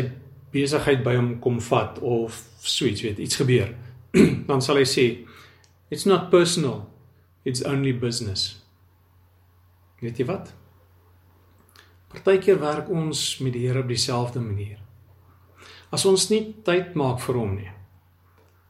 besigheid 0.53 1.03
by 1.05 1.15
hom 1.17 1.33
kom 1.43 1.59
vat 1.61 1.99
of 2.01 2.37
so 2.63 2.85
iets 2.85 3.03
weet 3.05 3.19
iets 3.19 3.39
gebeur, 3.39 3.73
dan 4.49 4.63
sal 4.65 4.79
hy 4.81 4.87
sê 4.87 5.05
it's 5.89 6.05
not 6.09 6.29
personal 6.31 6.87
it's 7.45 7.63
only 7.65 7.93
business. 7.93 8.59
Weet 9.99 10.19
jy 10.19 10.25
wat? 10.29 10.53
Partykeer 12.09 12.59
werk 12.61 12.89
ons 12.89 13.37
met 13.43 13.53
die 13.53 13.67
Here 13.67 13.83
op 13.83 13.89
dieselfde 13.89 14.41
manier. 14.41 14.79
As 15.93 16.05
ons 16.05 16.29
nie 16.29 16.41
tyd 16.65 16.95
maak 16.97 17.21
vir 17.21 17.37
hom 17.37 17.55
nie. 17.57 17.71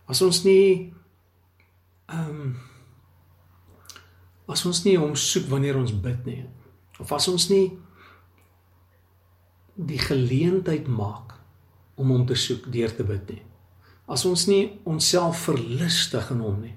As 0.09 0.23
ons 0.25 0.43
nie 0.47 0.89
ehm 2.09 2.41
um, 2.41 2.57
as 4.49 4.63
ons 4.65 4.79
nie 4.81 4.95
hom 4.97 5.11
soek 5.13 5.45
wanneer 5.51 5.77
ons 5.77 5.91
bid 5.93 6.23
nie. 6.25 6.39
Of 6.99 7.11
as 7.13 7.27
ons 7.29 7.45
nie 7.51 7.67
die 9.77 9.99
geleentheid 10.01 10.89
maak 10.89 11.28
om 11.99 12.13
hom 12.13 12.25
te 12.27 12.37
soek 12.39 12.69
deur 12.71 12.91
te 12.95 13.03
bid 13.03 13.33
nie. 13.33 13.41
As 14.09 14.25
ons 14.25 14.47
nie 14.49 14.79
onsself 14.89 15.43
verlustig 15.49 16.31
in 16.33 16.41
hom 16.41 16.57
nie. 16.63 16.75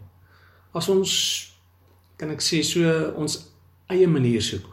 As 0.76 0.88
ons 0.92 1.12
kan 2.20 2.32
ek 2.34 2.44
sê 2.44 2.60
so 2.66 2.82
ons 3.18 3.38
eie 3.92 4.08
manier 4.10 4.42
soek. 4.44 4.66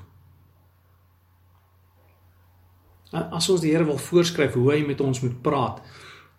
As 3.13 3.47
ons 3.49 3.63
die 3.63 3.71
Here 3.73 3.87
wil 3.87 4.01
voorskryf 4.01 4.57
hoe 4.57 4.67
hy 4.73 4.83
met 4.85 5.01
ons 5.01 5.21
moet 5.23 5.37
praat 5.45 5.79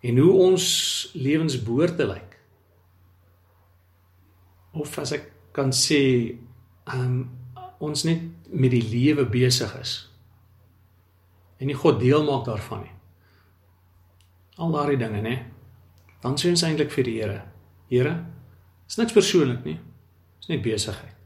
en 0.07 0.21
hoe 0.21 0.31
ons 0.47 0.65
lewens 1.13 1.57
behoort 1.61 1.97
te 1.99 2.07
lyk. 2.07 2.37
Of 4.77 4.95
as 5.01 5.15
ek 5.17 5.27
kan 5.55 5.73
sê 5.75 6.01
um 6.95 7.25
ons 7.81 8.05
net 8.05 8.23
met 8.53 8.71
die 8.71 8.85
lewe 8.85 9.25
besig 9.25 9.71
is 9.81 9.97
en 11.61 11.69
nie 11.69 11.77
God 11.77 11.99
deel 12.01 12.23
maak 12.25 12.45
daarvan 12.47 12.85
nie. 12.85 12.93
Al 14.61 14.75
daardie 14.75 14.99
dinge, 15.01 15.21
né? 15.25 15.35
Dan 16.21 16.37
sê 16.37 16.51
ons 16.53 16.63
eintlik 16.67 16.93
vir 16.93 17.07
die 17.07 17.17
Here, 17.17 17.39
Here, 17.89 18.13
is 18.87 18.99
niks 18.99 19.15
persoonlik 19.15 19.65
nie. 19.65 19.79
Is 20.41 20.49
net 20.51 20.61
besigheid. 20.65 21.17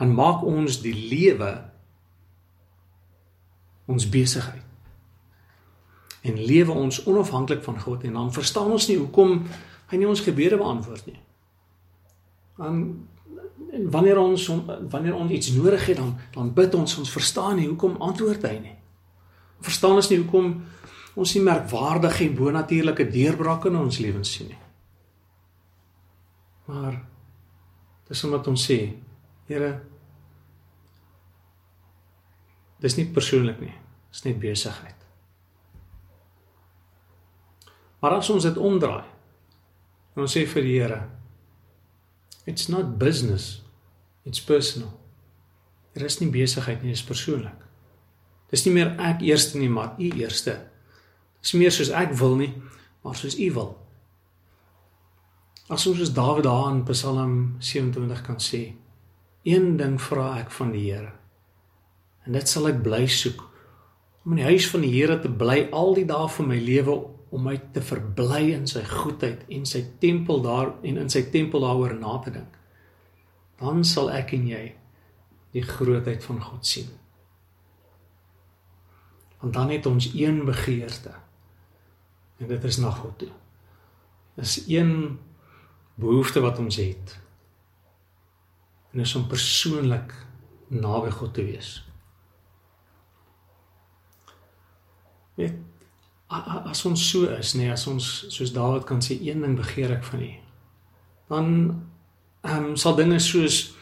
En 0.00 0.14
maak 0.16 0.44
ons 0.46 0.78
die 0.84 0.94
lewe 0.94 1.50
ons 3.90 4.06
besigheid. 4.08 4.66
En 6.22 6.36
lewe 6.38 6.72
ons 6.72 7.02
onafhanklik 7.08 7.64
van 7.64 7.80
God 7.80 8.04
en 8.04 8.18
dan 8.18 8.32
verstaan 8.32 8.70
ons 8.72 8.86
nie 8.88 8.98
hoekom 9.00 9.40
hy 9.90 9.98
nie 9.98 10.08
ons 10.08 10.22
gebede 10.22 10.58
beantwoord 10.60 11.06
nie. 11.10 11.18
Dan 12.60 12.82
wanneer 13.90 14.18
ons 14.18 14.46
wanneer 14.90 15.14
ons 15.14 15.32
iets 15.32 15.52
nodig 15.56 15.86
het 15.86 15.96
dan 15.96 16.14
dan 16.34 16.52
bid 16.54 16.74
ons 16.74 16.98
ons 16.98 17.10
verstaan 17.10 17.56
nie 17.56 17.68
hoekom 17.68 17.96
antwoord 17.98 18.44
hy 18.46 18.58
nie. 18.60 18.76
Verstaan 19.64 19.98
ons 20.00 20.10
nie 20.10 20.20
hoekom 20.20 20.52
ons 21.18 21.34
nie 21.34 21.42
merkwaardige 21.44 22.24
en 22.26 22.36
bonatuurlike 22.38 23.06
deurbrake 23.10 23.70
in 23.70 23.78
ons 23.80 23.98
lewens 24.02 24.32
sien 24.36 24.50
nie. 24.52 24.60
Maar 26.70 27.00
dis 28.10 28.24
omdat 28.24 28.50
ons 28.50 28.66
sê, 28.70 28.80
Here, 29.50 29.70
dis 32.78 32.94
nie 32.94 33.08
persoonlik 33.10 33.58
nie, 33.58 33.72
dis 34.12 34.22
net 34.28 34.36
besigheid. 34.38 35.00
Maar 37.98 38.20
as 38.20 38.30
ons 38.30 38.46
dit 38.46 38.60
omdraai 38.62 39.08
en 40.14 40.22
ons 40.22 40.36
sê 40.38 40.44
vir 40.46 40.66
die 40.68 40.76
Here, 40.78 41.00
it's 42.46 42.70
not 42.70 42.94
business, 43.02 43.64
it's 44.22 44.38
personal. 44.38 44.94
Dit 45.94 46.06
is 46.06 46.20
nie 46.22 46.30
besigheid 46.30 46.84
nie, 46.84 46.94
dit 46.94 47.00
is 47.02 47.06
persoonlik. 47.06 47.66
Dis 48.50 48.62
nie 48.66 48.74
meer 48.78 48.94
ek 49.02 49.22
eerste 49.26 49.58
nie, 49.58 49.70
maar 49.70 49.98
u 49.98 50.06
eerste. 50.22 50.56
Dis 51.40 51.56
meer 51.56 51.72
soos 51.72 51.92
ek 51.96 52.12
wil 52.20 52.36
nie, 52.40 52.52
maar 53.04 53.16
soos 53.16 53.38
u 53.40 53.48
wil. 53.56 53.70
As 55.70 55.86
ons 55.86 56.00
soos 56.00 56.12
Dawid 56.12 56.44
daar 56.44 56.72
in 56.72 56.82
Psalm 56.88 57.36
27 57.62 58.22
kan 58.26 58.40
sê, 58.42 58.74
een 59.46 59.76
ding 59.78 59.96
vra 60.02 60.34
ek 60.40 60.50
van 60.52 60.72
die 60.74 60.90
Here. 60.90 61.14
En 62.26 62.36
dit 62.36 62.48
sal 62.48 62.68
ek 62.68 62.82
bly 62.84 63.06
soek 63.08 63.46
om 64.24 64.34
in 64.34 64.42
die 64.42 64.50
huis 64.50 64.66
van 64.68 64.84
die 64.84 64.92
Here 64.92 65.16
te 65.22 65.30
bly 65.32 65.62
al 65.72 65.94
die 65.96 66.04
dae 66.08 66.26
van 66.28 66.50
my 66.50 66.58
lewe 66.60 66.96
om 67.30 67.46
my 67.46 67.54
te 67.72 67.80
verbly 67.86 68.50
in 68.52 68.66
sy 68.68 68.82
goedheid 68.84 69.46
en 69.54 69.64
sy 69.68 69.84
tempel 70.02 70.42
daar 70.44 70.74
en 70.82 70.98
in 71.00 71.12
sy 71.12 71.22
tempel 71.32 71.64
daaroor 71.64 71.94
na 71.96 72.18
te 72.24 72.34
dink. 72.34 72.58
Dan 73.62 73.84
sal 73.86 74.10
ek 74.12 74.34
en 74.36 74.48
jy 74.50 74.64
die 75.54 75.64
grootheid 75.66 76.24
van 76.26 76.42
God 76.42 76.66
sien. 76.66 76.90
Want 79.40 79.54
dan 79.54 79.70
het 79.72 79.86
ons 79.88 80.10
een 80.12 80.42
begeerte. 80.44 81.14
En 82.40 82.48
dit 82.48 82.64
is 82.64 82.78
na 82.80 82.90
God 82.90 83.18
toe. 83.18 83.32
Dis 84.40 84.64
een 84.68 85.18
behoefte 86.00 86.40
wat 86.40 86.58
ons 86.58 86.76
het. 86.80 87.18
En 88.90 89.00
is 89.00 89.14
om 89.14 89.26
persoonlik 89.28 90.14
naby 90.68 91.10
God 91.10 91.34
te 91.34 91.44
wees. 91.44 91.74
Weet 95.34 95.58
as 96.30 96.84
ons 96.86 97.02
so 97.10 97.26
is, 97.34 97.56
nee, 97.58 97.70
as 97.72 97.88
ons 97.90 98.04
soos 98.30 98.52
Dawid 98.54 98.84
kan 98.86 99.00
sê 99.02 99.16
een 99.18 99.42
ding 99.42 99.56
begeer 99.58 99.96
ek 99.96 100.04
van 100.06 100.20
U. 100.22 100.28
Dan 101.30 101.48
ehm 102.46 102.68
um, 102.70 102.76
sal 102.78 102.94
dinge 102.96 103.18
soos 103.18 103.74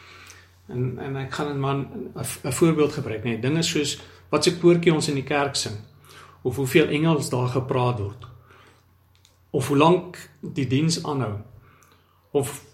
en 0.67 0.97
en 0.97 1.19
ek 1.21 1.35
gaan 1.37 1.51
net 1.51 1.61
maar 1.61 1.77
'n 1.77 2.51
voorbeeld 2.51 2.93
gebruik, 2.97 3.23
nee, 3.23 3.39
dinge 3.39 3.61
soos 3.63 3.99
wat 4.29 4.43
se 4.43 4.57
koortjie 4.57 4.93
ons 4.93 5.07
in 5.07 5.15
die 5.15 5.23
kerk 5.23 5.55
sing 5.55 5.77
of 6.41 6.55
hoeveel 6.55 6.87
Engels 6.87 7.29
daar 7.29 7.47
gepraat 7.47 7.99
word 7.99 8.25
of 9.49 9.67
hoe 9.67 9.77
lank 9.77 10.29
die 10.41 10.67
diens 10.67 11.03
aanhou. 11.03 11.39
Of 12.31 12.65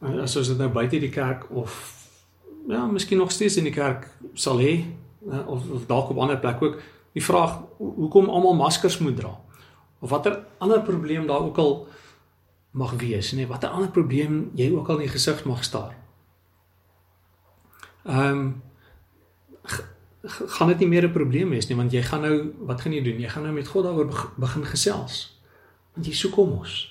as 0.00 0.36
ons 0.36 0.48
dit 0.48 0.58
nou 0.58 0.70
buite 0.72 0.98
die 0.98 1.12
kerk 1.12 1.46
of 1.50 1.76
ja, 2.68 2.86
miskien 2.86 3.18
nog 3.18 3.30
steeds 3.30 3.58
in 3.60 3.68
die 3.68 3.74
kerk 3.74 4.08
sal 4.34 4.60
hê 4.62 4.84
of 5.46 5.68
of 5.70 5.86
dalk 5.86 6.10
op 6.10 6.18
ander 6.18 6.38
plek 6.38 6.62
ook. 6.62 6.80
Die 7.12 7.24
vraag 7.24 7.58
hoekom 7.78 8.30
almal 8.30 8.54
maskers 8.54 8.98
moet 8.98 9.16
dra? 9.16 9.34
Of 10.00 10.10
watter 10.10 10.44
ander 10.58 10.82
probleem 10.82 11.26
daar 11.26 11.44
ook 11.44 11.58
al 11.58 11.86
mag 12.70 12.92
wees 12.98 13.32
nê 13.32 13.42
nee, 13.42 13.50
watter 13.50 13.68
ander 13.68 13.90
probleem 13.90 14.50
jy 14.54 14.70
ook 14.70 14.88
al 14.88 15.00
in 15.00 15.08
die 15.08 15.14
gesig 15.14 15.44
mag 15.44 15.64
staar? 15.64 15.96
Ehm 18.04 18.38
um, 18.38 18.62
gaan 20.20 20.68
dit 20.68 20.78
nie 20.78 20.88
meer 20.88 21.04
'n 21.08 21.12
probleem 21.12 21.50
wees 21.50 21.68
nie 21.68 21.76
want 21.76 21.92
jy 21.92 22.02
gaan 22.02 22.20
nou 22.20 22.52
wat 22.58 22.80
gaan 22.80 22.92
jy 22.92 23.02
doen? 23.02 23.20
Jy 23.20 23.28
gaan 23.28 23.42
nou 23.42 23.54
met 23.54 23.68
God 23.68 23.84
daaroor 23.84 24.32
begin 24.36 24.64
gesels 24.64 25.39
want 25.94 26.06
jy 26.06 26.14
soek 26.14 26.34
hom 26.34 26.56
mos 26.58 26.90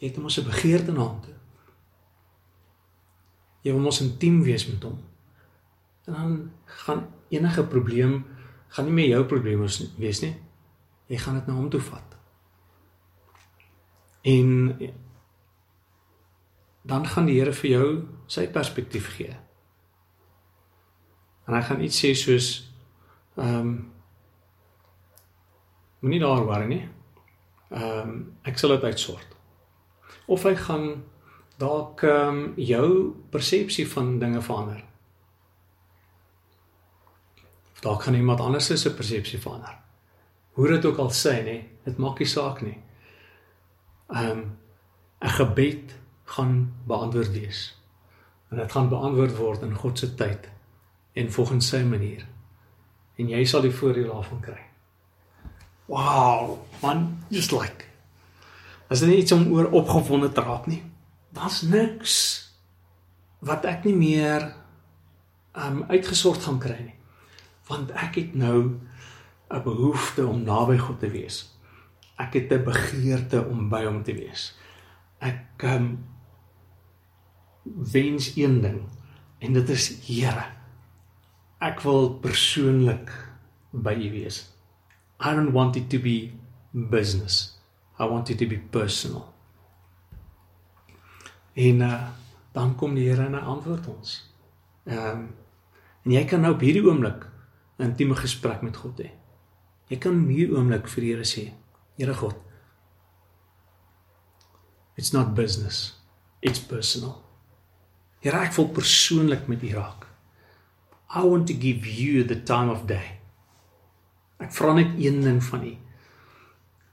jy 0.00 0.08
het 0.08 0.24
as 0.24 0.38
'n 0.38 0.44
begeerte 0.44 0.92
na 0.92 1.00
hom 1.00 1.20
toe. 1.20 1.34
Jy 3.62 3.72
wil 3.72 3.80
mos 3.80 4.00
intiem 4.00 4.42
wees 4.42 4.66
met 4.66 4.82
hom. 4.82 4.98
En 6.04 6.12
dan 6.12 6.52
gaan 6.64 7.08
enige 7.28 7.64
probleem 7.64 8.24
gaan 8.68 8.84
nie 8.84 8.92
meer 8.92 9.08
jou 9.08 9.24
probleem 9.24 9.60
wees 9.96 10.20
nie. 10.20 10.36
Jy 11.06 11.16
gaan 11.18 11.34
dit 11.34 11.46
na 11.46 11.54
hom 11.54 11.70
toe 11.70 11.80
vat. 11.80 12.16
En 14.22 14.78
dan 16.82 17.06
gaan 17.06 17.26
die 17.26 17.38
Here 17.38 17.52
vir 17.52 17.70
jou 17.70 18.08
sy 18.26 18.48
perspektief 18.48 19.16
gee. 19.16 19.36
En 21.46 21.54
hy 21.54 21.62
gaan 21.62 21.80
iets 21.80 22.04
sê 22.04 22.14
soos 22.14 22.72
ehm 23.36 23.56
um, 23.56 23.92
moenie 26.00 26.20
daar 26.20 26.44
worry 26.44 26.66
nie. 26.66 26.88
Ehm 27.70 28.08
um, 28.08 28.36
ek 28.42 28.58
sal 28.58 28.74
dit 28.74 28.84
uitsort. 28.84 29.36
Of 30.26 30.42
hy 30.42 30.54
gaan 30.58 30.86
dalk 31.58 32.02
ehm 32.02 32.38
um, 32.38 32.52
jou 32.56 33.14
persepsie 33.30 33.86
van 33.88 34.18
dinge 34.18 34.42
verander. 34.42 34.84
Of 37.72 37.80
dalk 37.80 38.02
gaan 38.02 38.14
iemand 38.14 38.40
anders 38.40 38.72
se 38.74 38.94
persepsie 38.94 39.38
verander. 39.38 39.78
Hoe 40.52 40.68
dit 40.68 40.84
ook 40.84 40.98
al 40.98 41.10
sê 41.10 41.42
nê, 41.46 41.58
dit 41.84 41.98
maak 41.98 42.18
nie 42.18 42.28
saak 42.28 42.62
nie. 42.66 42.78
Ehm 44.08 44.30
um, 44.30 44.58
'n 45.20 45.28
gebed 45.28 45.94
gaan 46.24 46.74
beantwoord 46.86 47.30
wees. 47.32 47.78
En 48.50 48.56
dit 48.56 48.72
gaan 48.72 48.88
beantwoord 48.88 49.36
word 49.36 49.62
in 49.62 49.74
God 49.74 49.98
se 49.98 50.14
tyd 50.14 50.48
en 51.12 51.32
volgens 51.32 51.68
sy 51.68 51.82
manier. 51.82 52.26
En 53.16 53.28
jy 53.28 53.44
sal 53.44 53.60
die 53.60 53.74
voordeel 53.74 54.12
daarvan 54.12 54.40
kry. 54.40 54.69
Wow, 55.90 56.60
man, 56.82 57.18
just 57.34 57.50
like. 57.50 57.88
As 58.90 59.02
dit 59.02 59.22
iets 59.22 59.34
om 59.34 59.48
oor 59.54 59.70
opgewonde 59.74 60.30
te 60.34 60.42
raak 60.42 60.68
nie. 60.70 60.82
Daar's 61.34 61.62
niks 61.66 62.14
wat 63.42 63.64
ek 63.66 63.86
nie 63.88 63.96
meer 63.96 64.50
um 65.58 65.82
uitgesort 65.90 66.44
gaan 66.46 66.60
kry 66.62 66.78
nie. 66.78 66.96
Want 67.70 67.90
ek 67.90 68.20
het 68.20 68.34
nou 68.38 68.78
'n 69.50 69.62
behoefte 69.62 70.26
om 70.26 70.42
naby 70.46 70.78
God 70.78 71.00
te 71.00 71.10
wees. 71.10 71.50
Ek 72.18 72.34
het 72.34 72.52
'n 72.52 72.64
begeerte 72.64 73.46
om 73.46 73.68
by 73.68 73.84
hom 73.84 74.02
te 74.02 74.14
wees. 74.14 74.54
Ek 75.18 75.62
um 75.62 76.06
wens 77.64 78.36
een 78.36 78.60
ding 78.60 78.82
en 79.38 79.52
dit 79.52 79.68
is 79.68 80.06
Here 80.06 80.60
ek 81.60 81.82
wil 81.84 82.08
persoonlik 82.24 83.10
by 83.70 83.92
u 83.92 84.08
wees. 84.14 84.40
I 85.20 85.34
don't 85.34 85.52
want 85.52 85.76
it 85.76 85.90
to 85.90 85.98
be 85.98 86.32
business. 86.72 87.58
I 87.98 88.06
want 88.06 88.30
it 88.30 88.38
to 88.38 88.46
be 88.46 88.56
personal. 88.56 89.34
En 91.52 91.80
uh, 91.80 92.08
dan 92.52 92.74
kom 92.74 92.94
die 92.94 93.08
Here 93.08 93.26
en 93.26 93.36
hy 93.36 93.44
antwoord 93.44 93.86
ons. 93.92 94.16
Ehm 94.88 95.10
um, 95.10 95.28
en 96.00 96.14
jy 96.14 96.22
kan 96.24 96.40
nou 96.40 96.54
op 96.54 96.62
hierdie 96.64 96.80
oomblik 96.80 97.26
'n 97.76 97.90
intieme 97.90 98.16
gesprek 98.16 98.62
met 98.64 98.76
God 98.76 99.02
hê. 99.04 99.10
Jy 99.92 99.98
kan 100.00 100.22
hierdie 100.28 100.56
oomblik 100.56 100.88
vir 100.88 101.04
die 101.04 101.10
Here 101.12 101.26
sê: 101.28 101.52
Here 101.98 102.14
God, 102.14 102.36
it's 104.96 105.12
not 105.12 105.34
business. 105.34 106.00
It's 106.40 106.58
personal. 106.58 107.20
Here, 108.20 108.36
ek 108.40 108.56
wil 108.56 108.68
persoonlik 108.68 109.46
met 109.48 109.62
U 109.62 109.74
raak. 109.74 110.06
I 111.14 111.24
want 111.24 111.46
to 111.48 111.54
give 111.54 111.86
you 111.86 112.24
the 112.24 112.42
time 112.42 112.70
of 112.70 112.86
day. 112.86 113.19
Ek 114.40 114.52
vra 114.56 114.74
net 114.76 114.96
een 114.98 115.20
ding 115.24 115.40
van 115.44 115.64
u. 115.66 115.74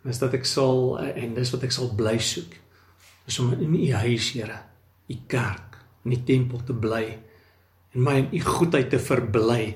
Dis 0.08 0.20
dat 0.20 0.36
ek 0.36 0.46
sal 0.48 1.00
en 1.00 1.36
dis 1.36 1.52
wat 1.56 1.64
ek 1.68 1.76
sal 1.76 1.94
bly 1.96 2.18
soek. 2.20 2.54
Is 3.28 3.40
om 3.44 3.54
in 3.56 3.76
u 3.76 3.94
huis, 3.94 4.32
Here, 4.36 4.60
u 5.08 5.16
kerk, 5.28 5.80
in 6.06 6.16
die 6.16 6.24
tempel 6.28 6.64
te 6.64 6.76
bly 6.76 7.06
en 7.98 8.04
my 8.04 8.14
in 8.22 8.30
u 8.38 8.42
goedheid 8.44 8.90
te 8.92 9.00
verbly. 9.00 9.76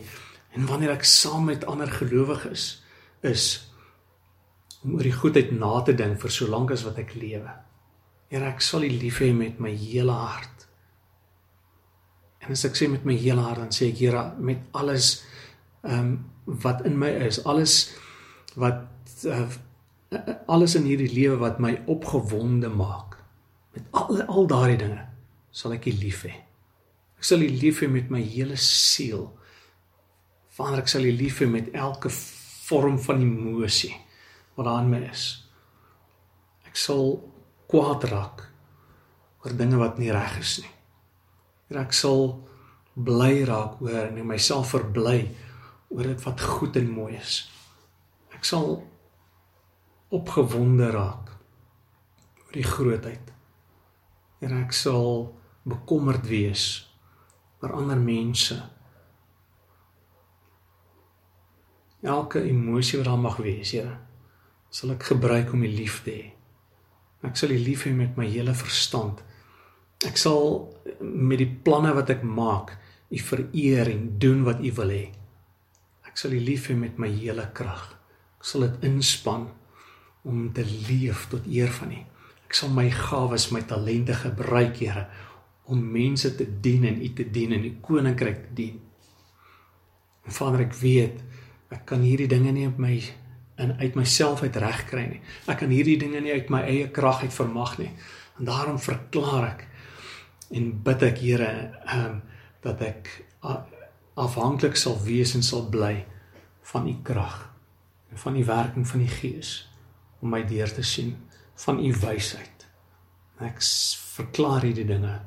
En 0.56 0.68
wanneer 0.70 0.94
ek 0.94 1.08
saam 1.08 1.48
met 1.50 1.66
ander 1.66 1.90
gelowiges 1.90 2.52
is, 2.52 2.70
is 3.22 3.46
om 4.82 4.96
oor 4.98 5.06
die 5.06 5.14
goedheid 5.14 5.52
na 5.54 5.76
te 5.86 5.94
dink 5.94 6.18
vir 6.22 6.34
so 6.34 6.50
lank 6.50 6.74
as 6.74 6.84
wat 6.88 6.98
ek 7.04 7.14
lewe. 7.14 7.52
Here, 8.32 8.48
ek 8.50 8.64
sal 8.66 8.86
u 8.88 8.90
lief 8.90 9.20
hê 9.22 9.30
met 9.36 9.60
my 9.62 9.74
hele 9.78 10.16
hart. 10.16 10.66
En 12.42 12.56
as 12.56 12.66
ek 12.66 12.80
sê 12.80 12.88
met 12.90 13.06
my 13.06 13.14
hele 13.20 13.44
hart, 13.46 13.62
dan 13.62 13.76
sê 13.76 13.92
ek 13.92 14.02
Here 14.02 14.24
met 14.42 14.64
alles 14.78 15.20
ehm 15.82 16.00
um, 16.00 16.12
wat 16.46 16.82
in 16.86 16.98
my 16.98 17.10
is, 17.28 17.44
alles 17.46 17.94
wat 18.60 18.88
uh, 19.26 19.46
alles 20.46 20.76
in 20.76 20.88
hierdie 20.90 21.12
lewe 21.14 21.38
wat 21.40 21.60
my 21.60 21.76
opgewonde 21.86 22.70
maak. 22.70 23.18
Met 23.72 23.84
al 23.92 24.22
al 24.22 24.48
daardie 24.48 24.80
dinge 24.82 25.06
sal 25.52 25.76
ek 25.76 25.88
U 25.88 25.94
lief 25.96 26.26
hê. 26.28 26.34
Ek 27.20 27.28
sal 27.28 27.44
U 27.46 27.48
lief 27.48 27.82
hê 27.84 27.88
met 27.92 28.10
my 28.12 28.22
hele 28.24 28.58
siel. 28.60 29.30
Vader, 30.52 30.82
ek 30.82 30.92
sal 30.92 31.08
U 31.08 31.14
lief 31.16 31.40
hê 31.42 31.48
met 31.48 31.72
elke 31.78 32.12
vorm 32.12 33.00
van 33.00 33.22
emosie 33.24 33.94
wat 34.58 34.68
daar 34.68 34.84
in 34.84 34.92
my 34.92 35.02
is. 35.08 35.26
Ek 36.68 36.80
sal 36.80 37.18
kwaad 37.72 38.08
raak 38.12 38.46
oor 39.42 39.56
dinge 39.58 39.80
wat 39.80 40.00
nie 40.00 40.12
reg 40.14 40.38
is 40.42 40.58
nie. 40.64 40.74
En 41.72 41.80
ek 41.86 41.96
sal 41.96 42.34
bly 42.96 43.46
raak 43.48 43.80
oor 43.84 44.10
en 44.10 44.20
myself 44.28 44.74
verbly 44.76 45.24
oor 45.92 46.08
dit 46.08 46.24
wat 46.24 46.42
goed 46.42 46.78
en 46.80 46.90
mooi 46.92 47.16
is. 47.20 47.44
Ek 48.32 48.48
sal 48.48 48.80
opgewonde 50.12 50.90
raak 50.92 51.32
oor 52.46 52.56
die 52.56 52.68
grootheid. 52.68 53.32
En 54.42 54.56
ek 54.64 54.74
sal 54.76 55.30
bekommerd 55.68 56.26
wees 56.28 56.66
oor 57.62 57.76
ander 57.78 58.00
mense. 58.00 58.58
Elke 62.02 62.42
emosie 62.42 62.98
wat 62.98 63.12
daar 63.12 63.22
mag 63.22 63.38
wees, 63.44 63.76
Here, 63.76 64.00
sal 64.74 64.96
ek 64.96 65.12
gebruik 65.12 65.54
om 65.54 65.62
U 65.62 65.70
lief 65.70 66.02
te 66.06 66.16
hê. 66.16 66.30
Ek 67.28 67.38
sal 67.38 67.54
U 67.54 67.60
lief 67.62 67.86
hê 67.86 67.94
met 67.94 68.18
my 68.18 68.26
hele 68.26 68.56
verstand. 68.58 69.22
Ek 70.08 70.18
sal 70.18 70.72
met 71.00 71.38
die 71.44 71.52
planne 71.62 71.94
wat 71.94 72.10
ek 72.10 72.26
maak, 72.26 72.74
U 73.12 73.20
vereer 73.22 73.92
en 73.92 74.16
doen 74.18 74.42
wat 74.48 74.64
U 74.66 74.72
wil 74.80 74.96
hê. 74.96 75.06
Ek 76.12 76.20
sal 76.20 76.36
U 76.36 76.40
lief 76.44 76.68
hê 76.70 76.76
met 76.76 77.00
my 77.00 77.10
hele 77.10 77.48
krag. 77.56 77.88
Ek 78.40 78.48
sal 78.48 78.68
dit 78.68 78.88
inspann 78.92 79.48
om 80.28 80.50
te 80.54 80.66
leef 80.68 81.28
tot 81.32 81.48
eer 81.48 81.72
van 81.80 81.94
U. 81.96 82.02
Ek 82.48 82.58
sal 82.58 82.72
my 82.76 82.90
gawes, 82.92 83.50
my 83.56 83.64
talente 83.64 84.16
gebruik, 84.20 84.76
Here, 84.82 85.08
om 85.72 85.80
mense 85.94 86.34
te 86.36 86.46
dien 86.62 86.84
en 86.90 87.00
U 87.00 87.10
te 87.16 87.26
dien 87.32 87.56
en 87.56 87.64
die 87.64 87.78
koninkryk 87.84 88.48
te 88.50 88.56
dien. 88.58 88.80
En 90.28 90.36
Vader, 90.36 90.66
ek 90.68 90.76
weet 90.82 91.22
ek 91.72 91.86
kan 91.88 92.02
hierdie 92.04 92.28
dinge 92.28 92.52
nie 92.52 92.66
op 92.68 92.80
my 92.84 92.98
in 93.62 93.72
uit 93.80 93.96
myself 93.96 94.42
uit 94.44 94.58
reg 94.60 94.82
kry 94.90 95.06
nie. 95.08 95.22
Ek 95.48 95.62
kan 95.62 95.72
hierdie 95.72 95.96
dinge 96.02 96.20
nie 96.20 96.34
uit 96.36 96.50
my 96.52 96.66
eie 96.68 96.90
krag 96.92 97.22
uit 97.24 97.32
vermag 97.32 97.78
nie. 97.80 97.92
En 98.40 98.50
daarom 98.50 98.80
verklaar 98.82 99.54
ek 99.54 99.68
en 100.52 100.72
bid 100.84 101.06
ek 101.08 101.24
Here 101.24 101.52
ehm 101.86 102.06
um, 102.10 102.22
dat 102.62 102.82
ek 102.86 103.08
afhanklik 104.20 104.76
sal 104.76 104.98
wees 105.04 105.36
en 105.36 105.44
sal 105.44 105.70
bly 105.70 106.06
van 106.72 106.88
u 106.88 106.96
krag 107.04 107.38
en 108.12 108.18
van 108.18 108.34
die 108.34 108.46
werking 108.46 108.88
van 108.88 109.00
die 109.00 109.12
Gees 109.12 109.70
om 110.22 110.30
my 110.34 110.44
deur 110.48 110.74
te 110.74 110.84
sien 110.84 111.16
van 111.66 111.80
u 111.80 111.94
wysheid. 112.02 112.68
Ek 113.42 113.62
verklaar 114.16 114.62
hierdie 114.66 114.86
dinge 114.86 115.22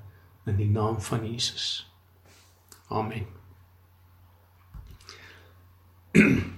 in 0.47 0.57
die 0.59 0.70
naam 0.70 1.01
van 1.03 1.25
Jesus. 1.27 1.87
Amen. 2.94 3.27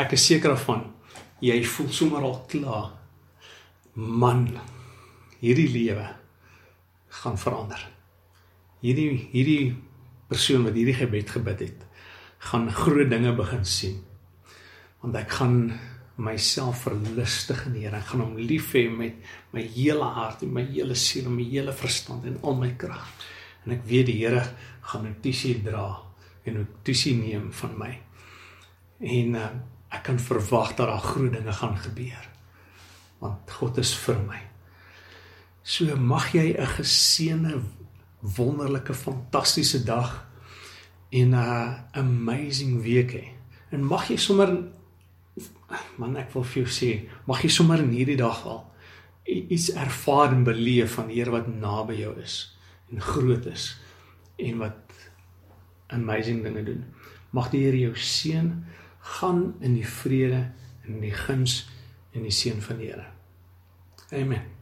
Ek 0.00 0.16
is 0.16 0.24
seker 0.26 0.54
daarvan 0.54 0.86
jy 1.44 1.60
voel 1.64 1.92
sommer 1.92 2.24
al 2.24 2.44
klaar. 2.50 2.90
Man, 3.94 4.46
hierdie 5.40 5.68
lewe 5.70 6.06
gaan 7.20 7.38
verander. 7.38 7.82
Hierdie 8.80 9.28
hierdie 9.32 9.76
persoon 10.30 10.64
wat 10.68 10.78
hierdie 10.78 10.96
gebed 10.96 11.30
gebid 11.34 11.64
het, 11.66 11.86
gaan 12.50 12.70
groot 12.72 13.10
dinge 13.10 13.34
begin 13.36 13.64
sien. 13.68 13.98
Want 15.02 15.18
ek 15.20 15.34
gaan 15.40 15.56
myself 16.20 16.84
verlustig 16.84 17.64
in 17.66 17.76
die 17.76 17.84
Here. 17.86 18.00
Ek 18.00 18.12
gaan 18.12 18.24
hom 18.24 18.36
lief 18.38 18.72
hê 18.76 18.86
met 18.92 19.16
my 19.54 19.64
hele 19.74 20.06
hart 20.16 20.44
en 20.44 20.52
my 20.54 20.64
hele 20.68 20.96
siel 20.98 21.28
en 21.30 21.36
my 21.38 21.46
hele 21.48 21.74
verstand 21.76 22.26
en 22.28 22.38
al 22.44 22.58
my 22.60 22.70
krag. 22.80 23.08
En 23.64 23.74
ek 23.76 23.84
weet 23.88 24.10
die 24.10 24.18
Here 24.20 24.44
gaan 24.90 25.06
notisie 25.08 25.56
dra 25.64 25.88
en 26.44 26.60
notisie 26.62 27.16
neem 27.18 27.50
van 27.56 27.76
my. 27.80 27.90
En 29.00 29.36
uh, 29.38 29.48
ek 29.96 30.04
kan 30.08 30.20
verwag 30.20 30.74
dat 30.78 30.88
daar 30.90 31.04
groot 31.04 31.32
dinge 31.34 31.56
gaan 31.56 31.76
gebeur. 31.80 32.28
Want 33.20 33.56
God 33.58 33.80
is 33.80 33.92
vir 34.04 34.20
my. 34.28 34.40
So 35.62 35.96
mag 35.96 36.32
jy 36.32 36.56
'n 36.56 36.72
geseënde 36.76 37.60
wonderlike 38.20 38.94
fantastiese 38.94 39.84
dag 39.84 40.26
en 41.10 41.30
'n 41.30 41.34
uh, 41.34 41.74
amazing 41.92 42.82
week 42.82 43.12
hê. 43.12 43.26
En 43.70 43.84
mag 43.84 44.08
jy 44.08 44.16
sommer 44.16 44.70
man 45.96 46.16
ek 46.16 46.32
wil 46.34 46.44
vir 46.44 46.62
jou 46.64 46.70
sê, 46.70 46.90
mag 47.26 47.42
jy 47.42 47.48
sommer 47.48 47.78
in 47.78 47.94
hierdie 47.94 48.18
dag 48.18 48.42
al 48.46 48.66
iets 49.30 49.70
ervaar 49.78 50.32
en 50.34 50.44
beleef 50.44 50.96
van 50.98 51.10
die 51.10 51.20
Here 51.20 51.30
wat 51.30 51.48
naby 51.48 52.00
jou 52.00 52.14
is 52.18 52.56
en 52.90 53.00
groot 53.00 53.46
is 53.46 53.76
en 54.40 54.58
wat 54.58 54.96
amazing 55.94 56.42
dinge 56.42 56.64
doen. 56.66 56.84
Mag 57.30 57.50
die 57.52 57.64
Here 57.66 57.78
jou 57.78 57.94
seën 57.94 58.50
gaan 59.16 59.54
in 59.60 59.76
die 59.78 59.86
vrede 59.86 60.48
en 60.84 60.96
in 60.96 61.04
die 61.04 61.14
guns 61.14 61.62
en 62.12 62.26
die 62.26 62.34
seën 62.34 62.62
van 62.62 62.82
die 62.82 62.90
Here. 62.90 63.06
Amen. 64.10 64.59